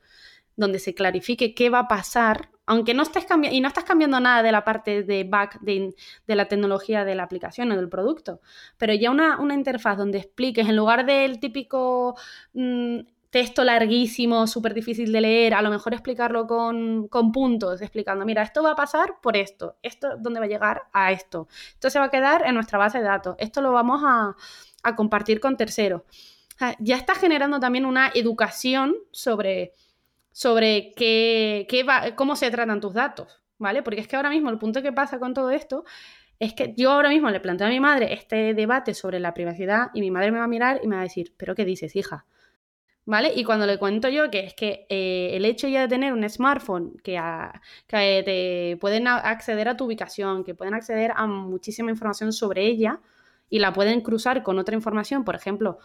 donde 0.55 0.81
se 0.81 0.95
clarifique 0.95 1.55
qué 1.55 1.71
va 1.71 1.81
a 1.81 1.89
pasar, 1.89 2.51
aunque 2.67 2.95
no 2.95 3.03
estés 3.03 3.25
cambiando, 3.25 3.57
y 3.57 3.61
no 3.61 3.69
estás 3.69 3.85
cambiando 3.85 4.21
nada 4.21 4.43
de 4.43 4.53
la 4.53 4.65
parte 4.65 5.05
de 5.05 5.25
back 5.25 5.61
de, 5.61 5.95
la 6.27 6.49
tecnología 6.49 7.05
de 7.05 7.15
la 7.15 7.23
aplicación 7.23 7.71
o 7.73 7.77
del 7.77 7.89
producto, 7.89 8.41
pero 8.77 8.93
ya 8.93 9.11
una, 9.11 9.39
interfaz 9.55 9.97
donde 9.97 10.19
expliques, 10.19 10.69
en 10.69 10.77
lugar 10.77 11.07
del 11.07 11.39
típico 11.39 12.17
mm, 12.53 13.01
texto 13.31 13.65
larguísimo, 13.65 14.47
súper 14.47 14.75
difícil 14.75 15.13
de 15.13 15.21
leer, 15.21 15.55
a 15.55 15.63
lo 15.63 15.71
mejor 15.71 15.95
explicarlo 15.95 16.47
con, 16.47 17.09
puntos, 17.33 17.81
explicando, 17.83 18.25
mira, 18.25 18.43
esto 18.43 18.63
va 18.63 18.73
a 18.73 18.77
pasar 18.77 19.21
por 19.23 19.37
esto, 19.37 19.77
esto 19.83 20.17
dónde 20.19 20.41
va 20.41 20.47
a 20.47 20.49
llegar 20.49 20.83
a 20.93 21.13
esto, 21.13 21.49
esto 21.75 21.91
se 21.91 21.99
va 21.99 22.07
a 22.07 22.11
quedar 22.11 22.47
en 22.47 22.55
nuestra 22.55 22.79
base 22.79 22.99
de 22.99 23.05
datos, 23.05 23.37
esto 23.39 23.61
lo 23.61 23.73
vamos 23.73 24.03
a, 24.05 24.35
compartir 24.97 25.41
con 25.41 25.57
terceros. 25.57 26.03
ya 26.79 26.97
está 26.97 27.17
generando 27.17 27.59
también 27.59 27.85
una 27.87 28.09
educación 28.15 28.95
sobre, 29.11 29.73
sobre 30.37 30.93
qué, 30.95 31.85
va, 31.89 32.15
cómo 32.15 32.37
se 32.37 32.51
tratan 32.51 32.79
tus 32.79 32.93
datos, 32.93 33.41
¿vale? 33.57 33.83
Porque 33.83 34.03
es 34.03 34.07
que 34.07 34.17
ahora 34.17 34.29
mismo 34.29 34.51
el 34.51 34.59
punto 34.59 34.83
que 34.83 34.93
pasa 34.93 35.19
con 35.19 35.33
todo 35.33 35.51
esto 35.51 35.87
es 36.39 36.53
que 36.53 36.75
yo 36.77 36.91
ahora 36.91 37.09
mismo 37.09 37.31
le 37.31 37.41
planteo 37.41 37.69
a 37.69 37.71
mi 37.71 37.81
madre 37.81 38.13
este 38.13 38.53
debate 38.53 38.93
sobre 38.93 39.19
la 39.19 39.33
privacidad 39.33 39.87
y 39.95 40.03
mi 40.03 40.11
madre 40.11 40.33
me 40.33 40.37
va 40.37 40.45
a 40.45 40.47
mirar 40.49 40.81
y 40.83 40.89
me 40.89 40.97
va 40.97 41.01
a 41.01 41.05
decir, 41.05 41.33
pero 41.39 41.55
¿qué 41.55 41.65
dices, 41.65 41.97
hija? 41.97 42.27
¿Vale? 43.07 43.33
Y 43.35 43.45
cuando 43.45 43.65
le 43.65 43.79
cuento 43.79 44.11
yo 44.11 44.31
que 44.31 44.41
es 44.41 44.53
que 44.53 44.85
eh, 44.91 45.31
el 45.33 45.47
hecho 45.47 45.69
ya 45.69 45.81
de 45.81 45.89
tener 45.89 46.13
un 46.13 46.29
smartphone 46.29 46.99
que, 47.03 47.19
que, 47.87 48.23
te 48.23 48.77
pueden 48.79 49.09
acceder 49.09 49.69
a 49.69 49.79
tu 49.79 49.87
ubicación, 49.87 50.45
que 50.45 50.55
pueden 50.55 50.75
acceder 50.75 51.13
a 51.17 51.27
muchísima 51.27 51.91
información 51.91 52.35
sobre 52.35 52.67
ella 52.67 53.01
y 53.49 53.59
la 53.59 53.73
pueden 53.73 54.03
cruzar 54.03 54.43
con 54.43 54.59
otra 54.59 54.75
información, 54.75 55.25
por 55.25 55.35
ejemplo, 55.35 55.79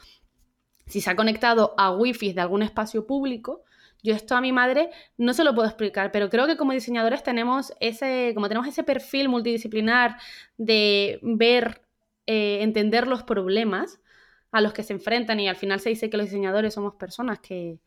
si 0.87 0.99
se 0.99 1.09
ha 1.09 1.15
conectado 1.15 1.73
a 1.77 1.95
wifi 1.95 2.33
de 2.33 2.41
algún 2.41 2.63
espacio 2.63 3.07
público, 3.07 3.63
yo 4.03 4.15
esto 4.15 4.35
a 4.35 4.41
mi 4.41 4.51
madre 4.51 4.89
no 5.17 5.33
se 5.33 5.43
lo 5.43 5.53
puedo 5.53 5.67
explicar, 5.67 6.11
pero 6.11 6.29
creo 6.29 6.47
que 6.47 6.57
como 6.57 6.71
diseñadores 6.71 7.23
tenemos 7.23 7.73
ese, 7.79 8.31
como 8.33 8.47
tenemos 8.47 8.67
ese 8.67 8.83
perfil 8.83 9.29
multidisciplinar 9.29 10.17
de 10.57 11.19
ver, 11.21 11.81
eh, 12.25 12.59
entender 12.61 13.07
los 13.07 13.23
problemas 13.23 13.99
a 14.51 14.61
los 14.61 14.73
que 14.73 14.83
se 14.83 14.93
enfrentan 14.93 15.39
y 15.39 15.47
al 15.47 15.55
final 15.55 15.79
se 15.79 15.89
dice 15.89 16.09
que 16.09 16.17
los 16.17 16.27
diseñadores 16.27 16.73
somos 16.73 16.95
personas 16.95 17.39
que, 17.39 17.79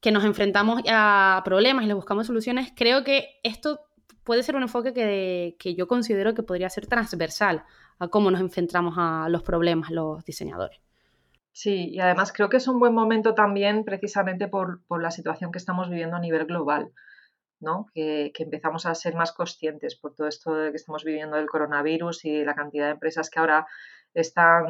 que 0.00 0.12
nos 0.12 0.24
enfrentamos 0.24 0.82
a 0.88 1.42
problemas 1.44 1.84
y 1.84 1.88
les 1.88 1.96
buscamos 1.96 2.26
soluciones, 2.26 2.72
creo 2.74 3.04
que 3.04 3.40
esto 3.42 3.80
puede 4.24 4.42
ser 4.42 4.56
un 4.56 4.62
enfoque 4.62 4.92
que, 4.92 5.56
que 5.58 5.74
yo 5.74 5.86
considero 5.86 6.34
que 6.34 6.42
podría 6.42 6.70
ser 6.70 6.86
transversal 6.86 7.64
a 7.98 8.08
cómo 8.08 8.30
nos 8.30 8.40
enfrentamos 8.40 8.94
a 8.96 9.28
los 9.28 9.42
problemas 9.42 9.90
los 9.90 10.24
diseñadores. 10.24 10.80
Sí, 11.54 11.88
y 11.90 12.00
además 12.00 12.32
creo 12.32 12.48
que 12.48 12.56
es 12.56 12.66
un 12.66 12.80
buen 12.80 12.94
momento 12.94 13.34
también 13.34 13.84
precisamente 13.84 14.48
por, 14.48 14.80
la 15.00 15.12
situación 15.12 15.52
que 15.52 15.58
estamos 15.58 15.88
viviendo 15.88 16.16
a 16.16 16.20
nivel 16.20 16.46
global, 16.46 16.92
¿no? 17.60 17.86
Que, 17.94 18.32
empezamos 18.38 18.86
a 18.86 18.94
ser 18.96 19.14
más 19.14 19.32
conscientes 19.32 19.94
por 19.96 20.14
todo 20.16 20.26
esto 20.28 20.52
que 20.52 20.76
estamos 20.76 21.04
viviendo 21.04 21.36
del 21.36 21.46
coronavirus 21.48 22.24
y 22.24 22.44
la 22.44 22.56
cantidad 22.56 22.86
de 22.86 22.92
empresas 22.92 23.30
que 23.30 23.38
ahora 23.38 23.66
están 24.14 24.66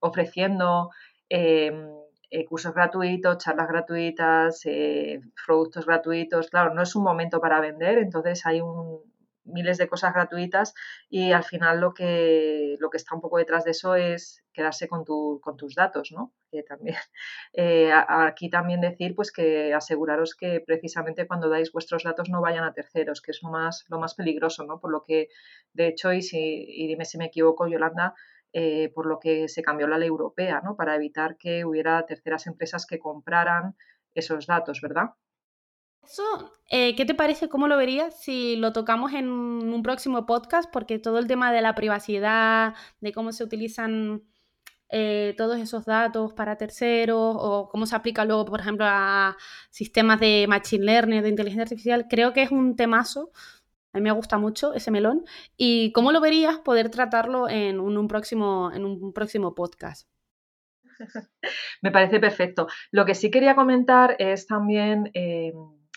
ofreciendo 0.00 0.90
em, 1.30 1.88
eh, 2.30 2.44
cursos 2.46 2.74
gratuitos, 2.74 3.38
charlas 3.38 3.68
gratuitas, 3.68 4.60
eh, 4.66 5.20
productos 5.46 5.86
gratuitos. 5.86 6.50
Claro, 6.50 6.74
no 6.74 6.82
es 6.82 6.94
un 6.96 7.04
momento 7.04 7.40
para 7.40 7.60
vender, 7.60 7.98
entonces 7.98 8.44
hay 8.46 8.60
un, 8.60 9.00
miles 9.46 9.78
de 9.78 9.88
cosas 9.88 10.12
gratuitas 10.14 10.74
y 11.08 11.32
al 11.32 11.44
final 11.44 11.80
lo 11.80 11.94
que, 11.94 12.76
lo 12.78 12.90
que 12.90 12.96
está 12.96 13.14
un 13.14 13.20
poco 13.20 13.38
detrás 13.38 13.64
de 13.64 13.70
eso 13.72 13.94
es 13.94 14.44
quedarse 14.52 14.88
con, 14.88 15.04
tu, 15.04 15.40
con 15.42 15.56
tus 15.56 15.74
datos, 15.74 16.12
¿no? 16.12 16.32
También, 16.68 16.96
eh, 17.52 17.92
aquí 17.92 18.48
también 18.48 18.80
decir 18.80 19.14
pues 19.14 19.30
que 19.30 19.74
aseguraros 19.74 20.34
que 20.34 20.62
precisamente 20.66 21.26
cuando 21.26 21.48
dais 21.48 21.72
vuestros 21.72 22.04
datos 22.04 22.28
no 22.28 22.40
vayan 22.40 22.64
a 22.64 22.72
terceros, 22.72 23.20
que 23.20 23.32
es 23.32 23.42
lo 23.42 23.50
más, 23.50 23.84
lo 23.88 23.98
más 23.98 24.14
peligroso, 24.14 24.64
¿no? 24.64 24.80
Por 24.80 24.90
lo 24.90 25.02
que, 25.04 25.28
de 25.72 25.88
hecho, 25.88 26.12
y, 26.12 26.22
si, 26.22 26.38
y 26.38 26.86
dime 26.86 27.04
si 27.04 27.18
me 27.18 27.26
equivoco, 27.26 27.66
Yolanda, 27.68 28.14
eh, 28.52 28.90
por 28.94 29.06
lo 29.06 29.18
que 29.18 29.48
se 29.48 29.62
cambió 29.62 29.86
la 29.86 29.98
ley 29.98 30.08
europea, 30.08 30.60
¿no? 30.64 30.76
Para 30.76 30.94
evitar 30.94 31.36
que 31.36 31.64
hubiera 31.64 32.06
terceras 32.06 32.46
empresas 32.46 32.86
que 32.86 32.98
compraran 32.98 33.76
esos 34.14 34.46
datos, 34.46 34.80
¿verdad? 34.80 35.10
Eso, 36.06 36.22
eh, 36.70 36.94
¿qué 36.94 37.04
te 37.04 37.14
parece? 37.14 37.48
¿Cómo 37.48 37.66
lo 37.66 37.76
verías 37.76 38.20
si 38.20 38.56
lo 38.56 38.72
tocamos 38.72 39.12
en 39.12 39.28
un 39.28 39.82
próximo 39.82 40.24
podcast? 40.24 40.70
Porque 40.72 41.00
todo 41.00 41.18
el 41.18 41.26
tema 41.26 41.52
de 41.52 41.60
la 41.62 41.74
privacidad, 41.74 42.74
de 43.00 43.12
cómo 43.12 43.32
se 43.32 43.42
utilizan 43.42 44.22
eh, 44.88 45.34
todos 45.36 45.58
esos 45.58 45.84
datos 45.84 46.32
para 46.32 46.56
terceros 46.56 47.36
o 47.38 47.68
cómo 47.70 47.86
se 47.86 47.96
aplica 47.96 48.24
luego, 48.24 48.44
por 48.44 48.60
ejemplo, 48.60 48.86
a 48.88 49.36
sistemas 49.70 50.20
de 50.20 50.46
machine 50.48 50.84
learning, 50.84 51.22
de 51.22 51.28
inteligencia 51.28 51.62
artificial, 51.64 52.06
creo 52.08 52.32
que 52.32 52.42
es 52.42 52.52
un 52.52 52.76
temazo. 52.76 53.32
A 53.92 53.98
mí 53.98 54.02
me 54.04 54.12
gusta 54.12 54.38
mucho 54.38 54.74
ese 54.74 54.90
melón. 54.92 55.24
¿Y 55.56 55.90
cómo 55.92 56.12
lo 56.12 56.20
verías 56.20 56.58
poder 56.58 56.90
tratarlo 56.90 57.48
en 57.48 57.80
un, 57.80 58.08
próximo, 58.08 58.70
en 58.72 58.84
un 58.84 59.12
próximo 59.12 59.54
podcast? 59.54 60.08
Me 61.82 61.90
parece 61.90 62.20
perfecto. 62.20 62.68
Lo 62.90 63.04
que 63.04 63.14
sí 63.14 63.30
quería 63.30 63.54
comentar 63.54 64.16
es 64.18 64.46
también 64.46 65.10
eh, 65.14 65.52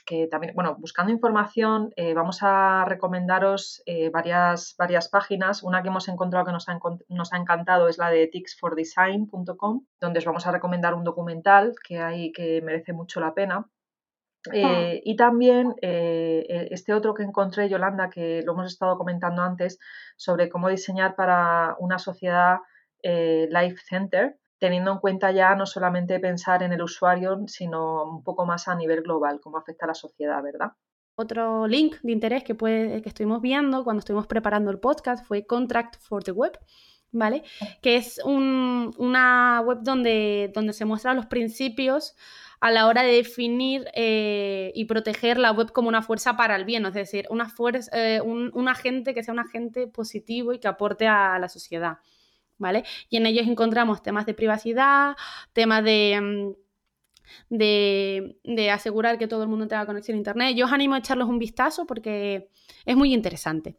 que 0.10 0.26
también, 0.26 0.56
bueno, 0.56 0.76
buscando 0.80 1.12
información, 1.12 1.93
eh, 1.95 2.15
vamos 2.15 2.39
a 2.41 2.84
recomendaros 2.86 3.84
eh, 3.86 4.10
varias, 4.10 4.74
varias 4.76 5.08
páginas. 5.08 5.62
Una 5.62 5.84
que 5.84 5.89
hemos 5.89 6.08
encontrado 6.08 6.48
que 6.48 6.52
nos 6.52 6.67
ha, 6.67 6.80
nos 7.10 7.32
ha 7.32 7.38
encantado 7.38 7.88
es 7.88 8.00
la 8.00 8.10
de 8.10 8.26
ticksfordesign.com, 8.26 9.86
donde 10.02 10.17
os 10.17 10.26
vamos 10.26 10.48
a 10.48 10.52
recomendar 10.52 10.95
un 10.95 11.04
documental 11.04 11.76
que 11.88 12.00
hay 12.00 12.32
que 12.32 12.60
merece 12.63 12.91
mucho 12.91 13.19
la 13.19 13.36
pena. 13.36 13.69
Eh, 14.52 14.63
ah. 14.65 15.00
y 15.04 15.15
también 15.15 15.76
e, 15.80 16.69
este 16.72 16.91
otro 16.93 17.13
que 17.13 17.22
encontré, 17.22 17.69
Yolanda, 17.69 18.10
que 18.10 18.41
lo 18.43 18.54
hemos 18.54 18.65
estado 18.65 18.98
comentando 18.98 19.43
antes, 19.43 19.78
sobre 20.17 20.50
cómo 20.50 20.69
diseñar 20.69 21.15
para 21.15 21.76
una 21.78 22.00
sociedad 22.00 22.58
Life 23.04 23.78
Center, 23.88 24.39
teniendo 24.60 24.91
en 24.91 25.00
cuenta 25.00 25.32
ya 25.32 25.56
no 25.56 25.65
solamente 25.65 26.19
pensar 26.19 26.62
en 26.63 26.74
el 26.74 26.82
usuario, 26.82 27.39
sino 27.48 28.04
un 28.04 28.24
poco 28.24 28.45
más 28.45 28.67
a 28.67 28.76
nivel 28.76 29.02
global, 29.02 29.39
cómo 29.41 29.58
afecta 29.58 29.86
a 29.86 29.88
la 29.88 29.93
sociedad, 29.93 30.43
¿verdad? 30.43 30.74
Otro 31.15 31.67
link 31.67 31.98
de 32.02 32.12
interés 32.12 32.43
que, 32.43 32.56
puede, 32.56 33.02
que 33.02 33.10
estuvimos 33.10 33.41
viendo 33.41 33.84
cuando 33.84 34.00
estuvimos 34.00 34.28
preparando 34.28 34.72
el 34.72 34.80
podcast 34.80 35.26
fue 35.26 35.45
Contract 35.45 35.98
for 36.00 36.24
the 36.24 36.32
Web, 36.32 36.60
¿vale? 37.12 37.43
Que 37.82 37.95
es 37.95 38.22
una 38.24 39.62
web 39.65 39.80
donde, 39.82 40.52
donde 40.54 40.74
se 40.74 40.86
muestran 40.86 41.15
los 41.15 41.26
principios 41.26 42.15
a 42.62 42.72
la 42.72 42.88
hora 42.88 43.04
de 43.04 43.13
definir 43.13 43.86
eh, 43.95 44.72
y 44.76 44.86
proteger 44.86 45.39
la 45.39 45.52
web 45.52 45.72
como 45.72 45.88
una 45.88 46.02
fuerza 46.02 46.36
para 46.36 46.56
el 46.58 46.65
bien, 46.65 46.86
es 46.86 46.93
decir, 46.93 47.26
una 47.30 47.50
fuerza, 47.50 47.89
eh, 47.93 48.22
un 48.22 48.67
agente 48.67 49.13
que 49.13 49.24
sea 49.24 49.34
un 49.34 49.39
agente 49.39 49.88
positivo 49.88 50.54
y 50.54 50.60
que 50.60 50.67
aporte 50.67 51.08
a 51.08 51.39
la 51.39 51.48
sociedad. 51.48 52.00
¿Vale? 52.60 52.84
Y 53.10 53.17
en 53.17 53.26
ellos 53.26 53.48
encontramos 53.48 54.04
temas 54.04 54.26
de 54.28 54.36
privacidad, 54.36 55.15
temas 55.54 55.82
mm, 55.82 56.52
de, 57.50 58.38
de, 58.43 58.72
asegurar 58.72 59.17
que 59.17 59.28
todo 59.28 59.41
el 59.43 59.50
mundo 59.50 59.67
tenga 59.67 59.88
conexión 59.88 60.15
a 60.15 60.19
Internet. 60.19 60.56
Yo 60.56 60.65
os 60.65 60.72
animo 60.72 60.95
a 60.95 61.00
echarles 61.00 61.28
un 61.28 61.39
vistazo 61.39 61.88
porque 61.88 62.50
es 62.86 62.95
muy 62.95 63.13
interesante. 63.13 63.78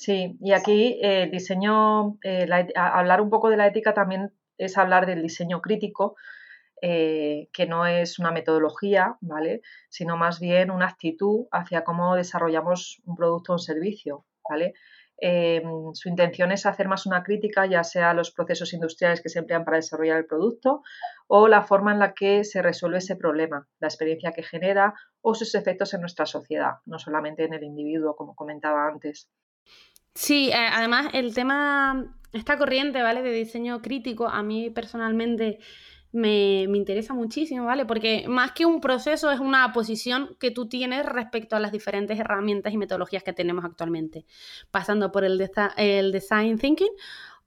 Sí, 0.00 0.38
y 0.40 0.52
aquí 0.52 0.98
el 1.02 1.28
eh, 1.28 1.30
diseño, 1.30 2.18
eh, 2.24 2.48
hablar 2.74 3.20
un 3.20 3.28
poco 3.28 3.50
de 3.50 3.58
la 3.58 3.66
ética 3.66 3.92
también 3.92 4.32
es 4.56 4.78
hablar 4.78 5.04
del 5.04 5.20
diseño 5.20 5.60
crítico, 5.60 6.16
eh, 6.80 7.50
que 7.52 7.66
no 7.66 7.84
es 7.84 8.18
una 8.18 8.30
metodología, 8.30 9.18
¿vale? 9.20 9.60
Sino 9.90 10.16
más 10.16 10.40
bien 10.40 10.70
una 10.70 10.86
actitud 10.86 11.48
hacia 11.52 11.84
cómo 11.84 12.14
desarrollamos 12.14 13.02
un 13.04 13.14
producto 13.14 13.52
o 13.52 13.56
un 13.56 13.58
servicio, 13.58 14.24
¿vale? 14.48 14.72
Em, 15.22 15.92
su 15.92 16.08
intención 16.08 16.50
es 16.50 16.64
hacer 16.64 16.88
más 16.88 17.04
una 17.04 17.22
crítica, 17.22 17.66
ya 17.66 17.84
sea 17.84 18.10
a 18.10 18.14
los 18.14 18.30
procesos 18.30 18.72
industriales 18.72 19.20
que 19.20 19.28
se 19.28 19.38
emplean 19.38 19.64
para 19.64 19.76
desarrollar 19.76 20.16
el 20.16 20.26
producto 20.26 20.82
o 21.26 21.46
la 21.46 21.62
forma 21.62 21.92
en 21.92 21.98
la 21.98 22.14
que 22.14 22.42
se 22.44 22.62
resuelve 22.62 22.98
ese 22.98 23.16
problema, 23.16 23.68
la 23.80 23.88
experiencia 23.88 24.32
que 24.32 24.42
genera 24.42 24.94
o 25.20 25.34
sus 25.34 25.54
efectos 25.54 25.92
en 25.92 26.00
nuestra 26.00 26.24
sociedad, 26.24 26.76
no 26.86 26.98
solamente 26.98 27.44
en 27.44 27.52
el 27.52 27.62
individuo, 27.62 28.16
como 28.16 28.34
comentaba 28.34 28.88
antes. 28.88 29.28
Sí, 30.14 30.48
eh, 30.48 30.54
además 30.72 31.08
el 31.12 31.34
tema, 31.34 32.16
esta 32.32 32.56
corriente, 32.56 33.02
¿vale? 33.02 33.22
De 33.22 33.30
diseño 33.30 33.82
crítico, 33.82 34.26
a 34.26 34.42
mí 34.42 34.70
personalmente 34.70 35.58
me, 36.12 36.62
interesa 36.62 37.14
muchísimo, 37.14 37.66
¿vale? 37.66 37.86
Porque 37.86 38.26
más 38.28 38.52
que 38.52 38.66
un 38.66 38.80
proceso 38.80 39.30
es 39.30 39.40
una 39.40 39.72
posición 39.72 40.36
que 40.38 40.50
tú 40.50 40.68
tienes 40.68 41.06
respecto 41.06 41.56
a 41.56 41.60
las 41.60 41.72
diferentes 41.72 42.18
herramientas 42.18 42.72
y 42.72 42.78
metodologías 42.78 43.22
que 43.22 43.32
tenemos 43.32 43.64
actualmente, 43.64 44.26
pasando 44.70 45.12
por 45.12 45.24
el, 45.24 45.50
el 45.76 46.12
design 46.12 46.58
thinking 46.58 46.92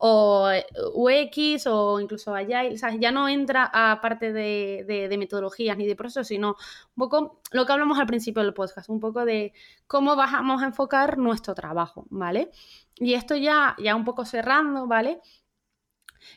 o 0.06 0.50
UX 0.94 1.66
o 1.68 2.00
incluso 2.02 2.36
Agile, 2.36 2.74
o 2.74 2.78
sea, 2.78 2.94
ya 2.94 3.12
no 3.12 3.30
entra 3.30 3.70
a 3.72 4.02
parte 4.02 4.34
de, 4.34 4.84
de, 4.86 5.18
metodologías 5.18 5.78
ni 5.78 5.86
de 5.88 5.96
procesos, 5.96 6.28
sino 6.28 6.50
un 6.50 7.10
poco 7.10 7.40
lo 7.52 7.66
que 7.66 7.72
hablamos 7.72 7.98
al 7.98 8.06
principio 8.06 8.44
del 8.44 8.54
podcast, 8.54 8.90
un 8.90 9.00
poco 9.00 9.24
de 9.24 9.54
cómo 9.88 10.18
vamos 10.18 10.62
a 10.62 10.66
enfocar 10.66 11.18
nuestro 11.18 11.56
trabajo, 11.56 12.06
¿vale? 12.10 12.52
Y 12.96 13.14
esto 13.14 13.38
ya, 13.38 13.78
ya 13.82 13.96
un 13.96 14.04
poco 14.04 14.26
cerrando, 14.26 14.88
¿vale? 14.88 15.22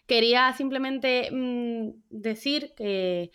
Quería 0.06 0.52
simplemente 0.52 1.30
mm, 1.30 1.90
decir 2.10 2.74
que, 2.76 3.30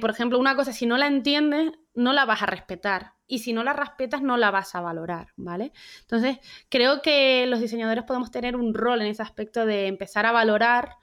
por 0.00 0.10
ejemplo, 0.10 0.38
una 0.38 0.56
cosa, 0.56 0.72
si 0.72 0.86
no 0.86 0.96
la 0.96 1.06
entiendes, 1.06 1.72
no 1.94 2.12
la 2.12 2.24
vas 2.24 2.42
a 2.42 2.46
respetar. 2.46 3.12
Y 3.26 3.40
si 3.40 3.52
no 3.52 3.64
la 3.64 3.72
respetas, 3.72 4.22
no 4.22 4.36
la 4.36 4.50
vas 4.50 4.74
a 4.74 4.80
valorar, 4.80 5.28
¿vale? 5.36 5.72
Entonces, 6.02 6.38
creo 6.68 7.02
que 7.02 7.46
los 7.46 7.60
diseñadores 7.60 8.04
podemos 8.04 8.30
tener 8.30 8.54
un 8.54 8.72
rol 8.72 9.00
en 9.00 9.08
ese 9.08 9.22
aspecto 9.22 9.66
de 9.66 9.88
empezar 9.88 10.26
a 10.26 10.32
valorar 10.32 10.96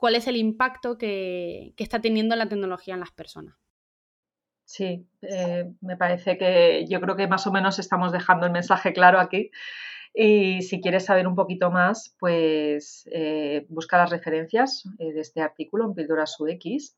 cuál 0.00 0.14
es 0.14 0.26
el 0.26 0.36
impacto 0.36 0.98
que, 0.98 1.74
está 1.76 2.00
teniendo 2.00 2.34
la 2.34 2.48
tecnología 2.48 2.94
en 2.94 3.00
las 3.00 3.12
personas. 3.12 3.54
Sí, 4.64 5.06
eh, 5.22 5.70
me 5.80 5.96
parece 5.96 6.38
que 6.38 6.86
yo 6.88 7.00
creo 7.00 7.16
que 7.16 7.26
más 7.26 7.46
o 7.46 7.52
menos 7.52 7.78
estamos 7.78 8.12
dejando 8.12 8.46
el 8.46 8.52
mensaje 8.52 8.92
claro 8.92 9.20
aquí. 9.20 9.50
Y 10.12 10.62
si 10.62 10.80
quieres 10.80 11.04
saber 11.04 11.26
un 11.28 11.36
poquito 11.36 11.70
más, 11.70 12.14
pues 12.18 13.08
eh, 13.12 13.66
busca 13.68 13.98
las 13.98 14.10
referencias 14.10 14.84
eh, 14.98 15.12
de 15.12 15.20
este 15.20 15.40
artículo 15.40 15.84
en 15.84 15.94
Píldoras 15.94 16.36
UX, 16.40 16.96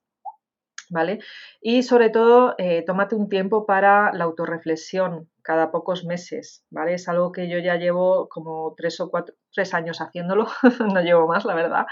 ¿vale? 0.88 1.20
Y 1.60 1.82
sobre 1.82 2.08
todo, 2.08 2.54
eh, 2.56 2.82
tómate 2.86 3.14
un 3.14 3.28
tiempo 3.28 3.66
para 3.66 4.12
la 4.14 4.24
autorreflexión 4.24 5.28
cada 5.42 5.70
pocos 5.70 6.04
meses, 6.04 6.64
¿vale? 6.70 6.94
Es 6.94 7.08
algo 7.08 7.32
que 7.32 7.48
yo 7.48 7.58
ya 7.58 7.76
llevo 7.76 8.28
como 8.28 8.74
tres 8.76 8.98
o 9.00 9.10
cuatro, 9.10 9.34
tres 9.52 9.74
años 9.74 10.00
haciéndolo, 10.00 10.46
no 10.94 11.00
llevo 11.02 11.26
más, 11.26 11.44
la 11.44 11.54
verdad. 11.54 11.86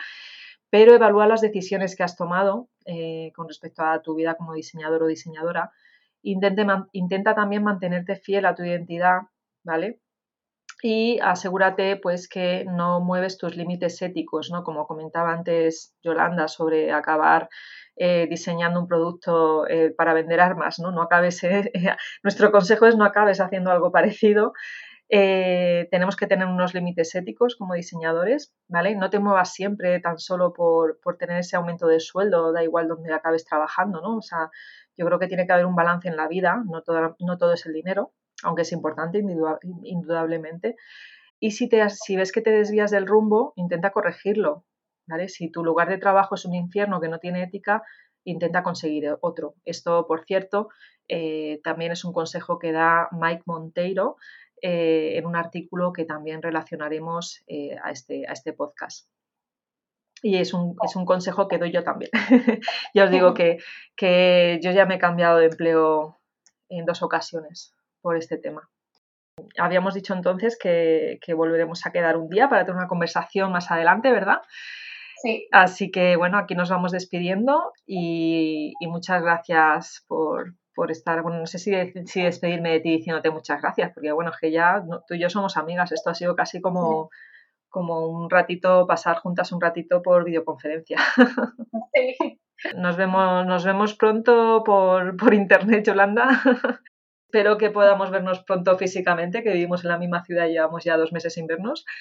Pero 0.71 0.95
evalúa 0.95 1.27
las 1.27 1.41
decisiones 1.43 1.97
que 1.97 2.05
has 2.05 2.17
tomado 2.17 2.69
con 3.35 3.49
respecto 3.49 3.83
a 3.83 4.03
tu 4.03 4.15
vida 4.15 4.35
como 4.35 4.55
diseñador 4.55 5.03
o 5.03 5.07
diseñadora. 5.07 5.73
intenta 6.23 7.35
también 7.35 7.63
mantenerte 7.63 8.17
fiel 8.17 8.47
a 8.47 8.55
tu 8.55 8.65
identidad, 8.65 9.23
¿vale? 9.65 10.01
Y 10.83 11.19
asegúrate 11.21 11.97
pues 11.97 12.29
que 12.29 12.65
no 12.65 13.01
mueves 13.01 13.39
tus 13.39 13.57
límites 13.57 14.01
éticos, 14.03 14.51
¿no? 14.51 14.65
Como 14.65 14.87
comentaba 14.87 15.33
antes 15.33 15.95
Yolanda 16.03 16.49
sobre 16.49 16.93
acabar 16.93 17.49
eh, 17.97 18.27
diseñando 18.31 18.81
un 18.81 18.89
producto 18.89 19.69
eh, 19.69 19.93
para 19.97 20.15
vender 20.15 20.41
armas, 20.41 20.79
¿no? 20.79 20.91
No 20.91 21.03
acabes, 21.03 21.43
nuestro 22.23 22.51
consejo 22.51 22.87
es 22.87 22.97
no 22.97 23.05
acabes 23.05 23.41
haciendo 23.41 23.71
algo 23.71 23.93
parecido. 23.93 24.53
Eh, 25.13 25.89
tenemos 25.91 26.15
que 26.15 26.29
tener 26.29 26.47
unos 26.47 26.73
límites 26.73 27.15
éticos 27.17 27.57
como 27.57 27.75
diseñadores, 27.75 28.55
¿vale? 28.69 28.95
No 28.95 29.11
te 29.11 29.19
muevas 29.19 29.53
siempre 29.53 29.99
tan 29.99 30.19
solo 30.19 30.53
por, 30.53 31.01
por, 31.03 31.17
tener 31.17 31.41
ese 31.41 31.57
aumento 31.57 31.89
de 31.89 31.99
sueldo, 31.99 32.53
da 32.53 32.63
igual 32.63 32.87
donde 32.87 33.13
acabes 33.13 33.45
trabajando, 33.45 34.01
¿no? 34.01 34.19
O 34.19 34.23
sea, 34.23 34.51
yo 34.97 35.05
creo 35.07 35.19
que 35.19 35.27
tiene 35.27 35.47
que 35.47 35.53
haber 35.53 35.67
un 35.67 35.75
balance 35.75 36.09
en 36.09 36.17
la 36.17 36.29
vida, 36.29 36.63
no 36.65 36.83
todo, 36.83 37.17
no 37.19 37.39
todo 37.39 37.55
es 37.55 37.67
el 37.67 37.73
dinero, 37.73 38.13
aunque 38.43 38.63
es 38.63 38.73
importante 38.73 39.23
indudablemente. 39.85 40.77
Y 41.39 41.53
si, 41.53 41.69
te, 41.69 41.89
si 41.89 42.17
ves 42.17 42.33
que 42.33 42.43
te 42.43 42.51
desvías 42.51 42.91
del 42.91 43.07
rumbo, 43.07 43.55
intenta 43.57 43.91
corregirlo, 43.91 44.65
¿vale? 45.07 45.29
Si 45.29 45.51
tu 45.51 45.65
lugar 45.65 45.89
de 45.89 45.99
trabajo 45.99 46.35
es 46.35 46.45
un 46.45 46.55
infierno 46.55 47.01
que 47.01 47.09
no 47.09 47.19
tiene 47.19 47.43
ética, 47.43 47.83
intenta 48.25 48.63
conseguir 48.63 49.17
otro. 49.23 49.55
Esto, 49.65 50.07
por 50.07 50.25
cierto, 50.25 50.69
eh, 51.09 51.61
también 51.65 51.93
es 51.93 52.05
un 52.05 52.13
consejo 52.13 52.59
que 52.59 52.73
da 52.73 53.09
Mike 53.13 53.45
Monteiro 53.47 54.17
eh, 54.61 55.17
en 55.17 55.27
un 55.27 55.35
artículo 55.35 55.93
que 55.95 56.05
también 56.05 56.43
relacionaremos 56.43 57.43
eh, 57.47 57.77
a, 57.83 57.91
este, 57.91 58.29
a 58.29 58.33
este 58.33 58.53
podcast. 58.53 59.09
Y 60.23 60.37
es 60.37 60.53
un, 60.53 60.77
es 60.85 60.97
un, 60.97 61.07
consejo 61.07 61.49
que 61.49 61.57
doy 61.57 61.73
yo 61.73 61.83
también. 61.83 62.11
ya 62.95 63.05
os 63.05 63.11
digo 63.11 63.33
que, 63.35 63.57
que 63.97 64.61
yo 64.63 64.73
ya 64.73 64.85
me 64.85 64.97
he 64.97 64.99
cambiado 64.99 65.39
de 65.39 65.47
empleo 65.47 66.21
en 66.69 66.85
dos 66.85 67.03
ocasiones 67.03 67.75
por 68.01 68.17
este 68.17 68.39
tema. 68.39 68.69
Habíamos 69.59 69.95
dicho 69.95 70.15
entonces 70.15 70.59
que, 70.59 71.19
volveremos 71.35 71.87
a 71.87 71.93
quedar 71.93 72.17
un 72.17 72.29
día 72.29 72.49
para 72.49 72.65
tener 72.65 72.77
una 72.77 72.89
conversación 72.89 73.53
más 73.53 73.71
adelante, 73.71 74.13
¿verdad? 74.13 74.43
Sí. 75.23 75.47
Así 75.53 75.91
que 75.91 76.17
bueno, 76.17 76.39
aquí 76.39 76.55
nos 76.55 76.71
vamos 76.71 76.93
despidiendo 76.93 77.73
y, 77.87 78.73
muchas 78.83 79.23
gracias 79.23 80.05
por, 80.09 80.55
estar. 80.89 81.23
Bueno, 81.23 81.41
no 81.41 81.47
sé 81.47 81.59
si, 81.59 81.73
si, 82.07 82.23
despedirme 82.23 82.71
de 82.73 82.81
ti 82.81 82.91
diciéndote 82.97 83.31
muchas 83.31 83.61
gracias, 83.61 83.93
porque 83.93 84.13
bueno, 84.13 84.31
es 84.31 84.39
que 84.39 84.51
ya 84.51 84.83
tú 85.07 85.15
y 85.15 85.21
yo 85.21 85.29
somos 85.29 85.59
amigas. 85.59 85.93
Esto 85.93 86.09
ha 86.09 86.15
sido 86.15 86.35
casi 86.35 86.63
como, 86.63 87.11
como 87.69 88.09
un 88.09 88.31
ratito, 88.31 88.87
pasar 88.87 89.19
juntas 89.19 89.53
un 89.53 89.61
ratito 89.61 90.01
por 90.03 90.25
videoconferencia. 90.25 90.99
Sí. 91.93 92.41
Nos 92.77 92.97
vemos, 92.97 93.47
nos 93.47 93.65
vemos 93.65 93.95
pronto 93.95 94.63
por, 94.65 95.17
por 95.17 95.35
internet, 95.35 95.85
Yolanda. 95.85 96.43
Espero 97.31 97.59
que 97.59 97.71
podamos 97.71 98.11
vernos 98.11 98.43
pronto 98.43 98.77
físicamente, 98.77 99.45
que 99.45 99.53
vivimos 99.53 99.85
en 99.85 99.91
la 99.91 99.99
misma 99.99 100.25
ciudad 100.25 100.49
y 100.49 100.55
llevamos 100.55 100.83
ya 100.83 100.97
dos 100.97 101.13
meses 101.13 101.33
sin 101.35 101.47
vernos. 101.47 101.87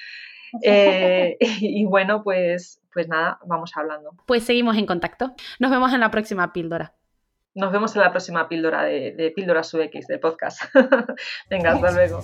Eh, 0.64 1.38
y 1.60 1.86
bueno, 1.86 2.24
pues, 2.24 2.82
pues 2.92 3.08
nada, 3.08 3.38
vamos 3.46 3.72
hablando. 3.76 4.16
Pues 4.26 4.44
seguimos 4.44 4.78
en 4.78 4.88
contacto. 4.88 5.36
Nos 5.60 5.70
vemos 5.70 5.94
en 5.94 6.00
la 6.00 6.10
próxima 6.10 6.52
píldora. 6.54 6.96
Nos 7.54 7.72
vemos 7.72 7.96
en 7.96 8.02
la 8.02 8.10
próxima 8.10 8.50
píldora 8.50 8.82
de, 8.82 9.12
de 9.12 9.30
Píldoras 9.30 9.72
UX, 9.76 10.08
de 10.08 10.18
podcast. 10.18 10.64
Venga, 11.52 11.74
hasta 11.74 11.92
luego. 11.92 12.24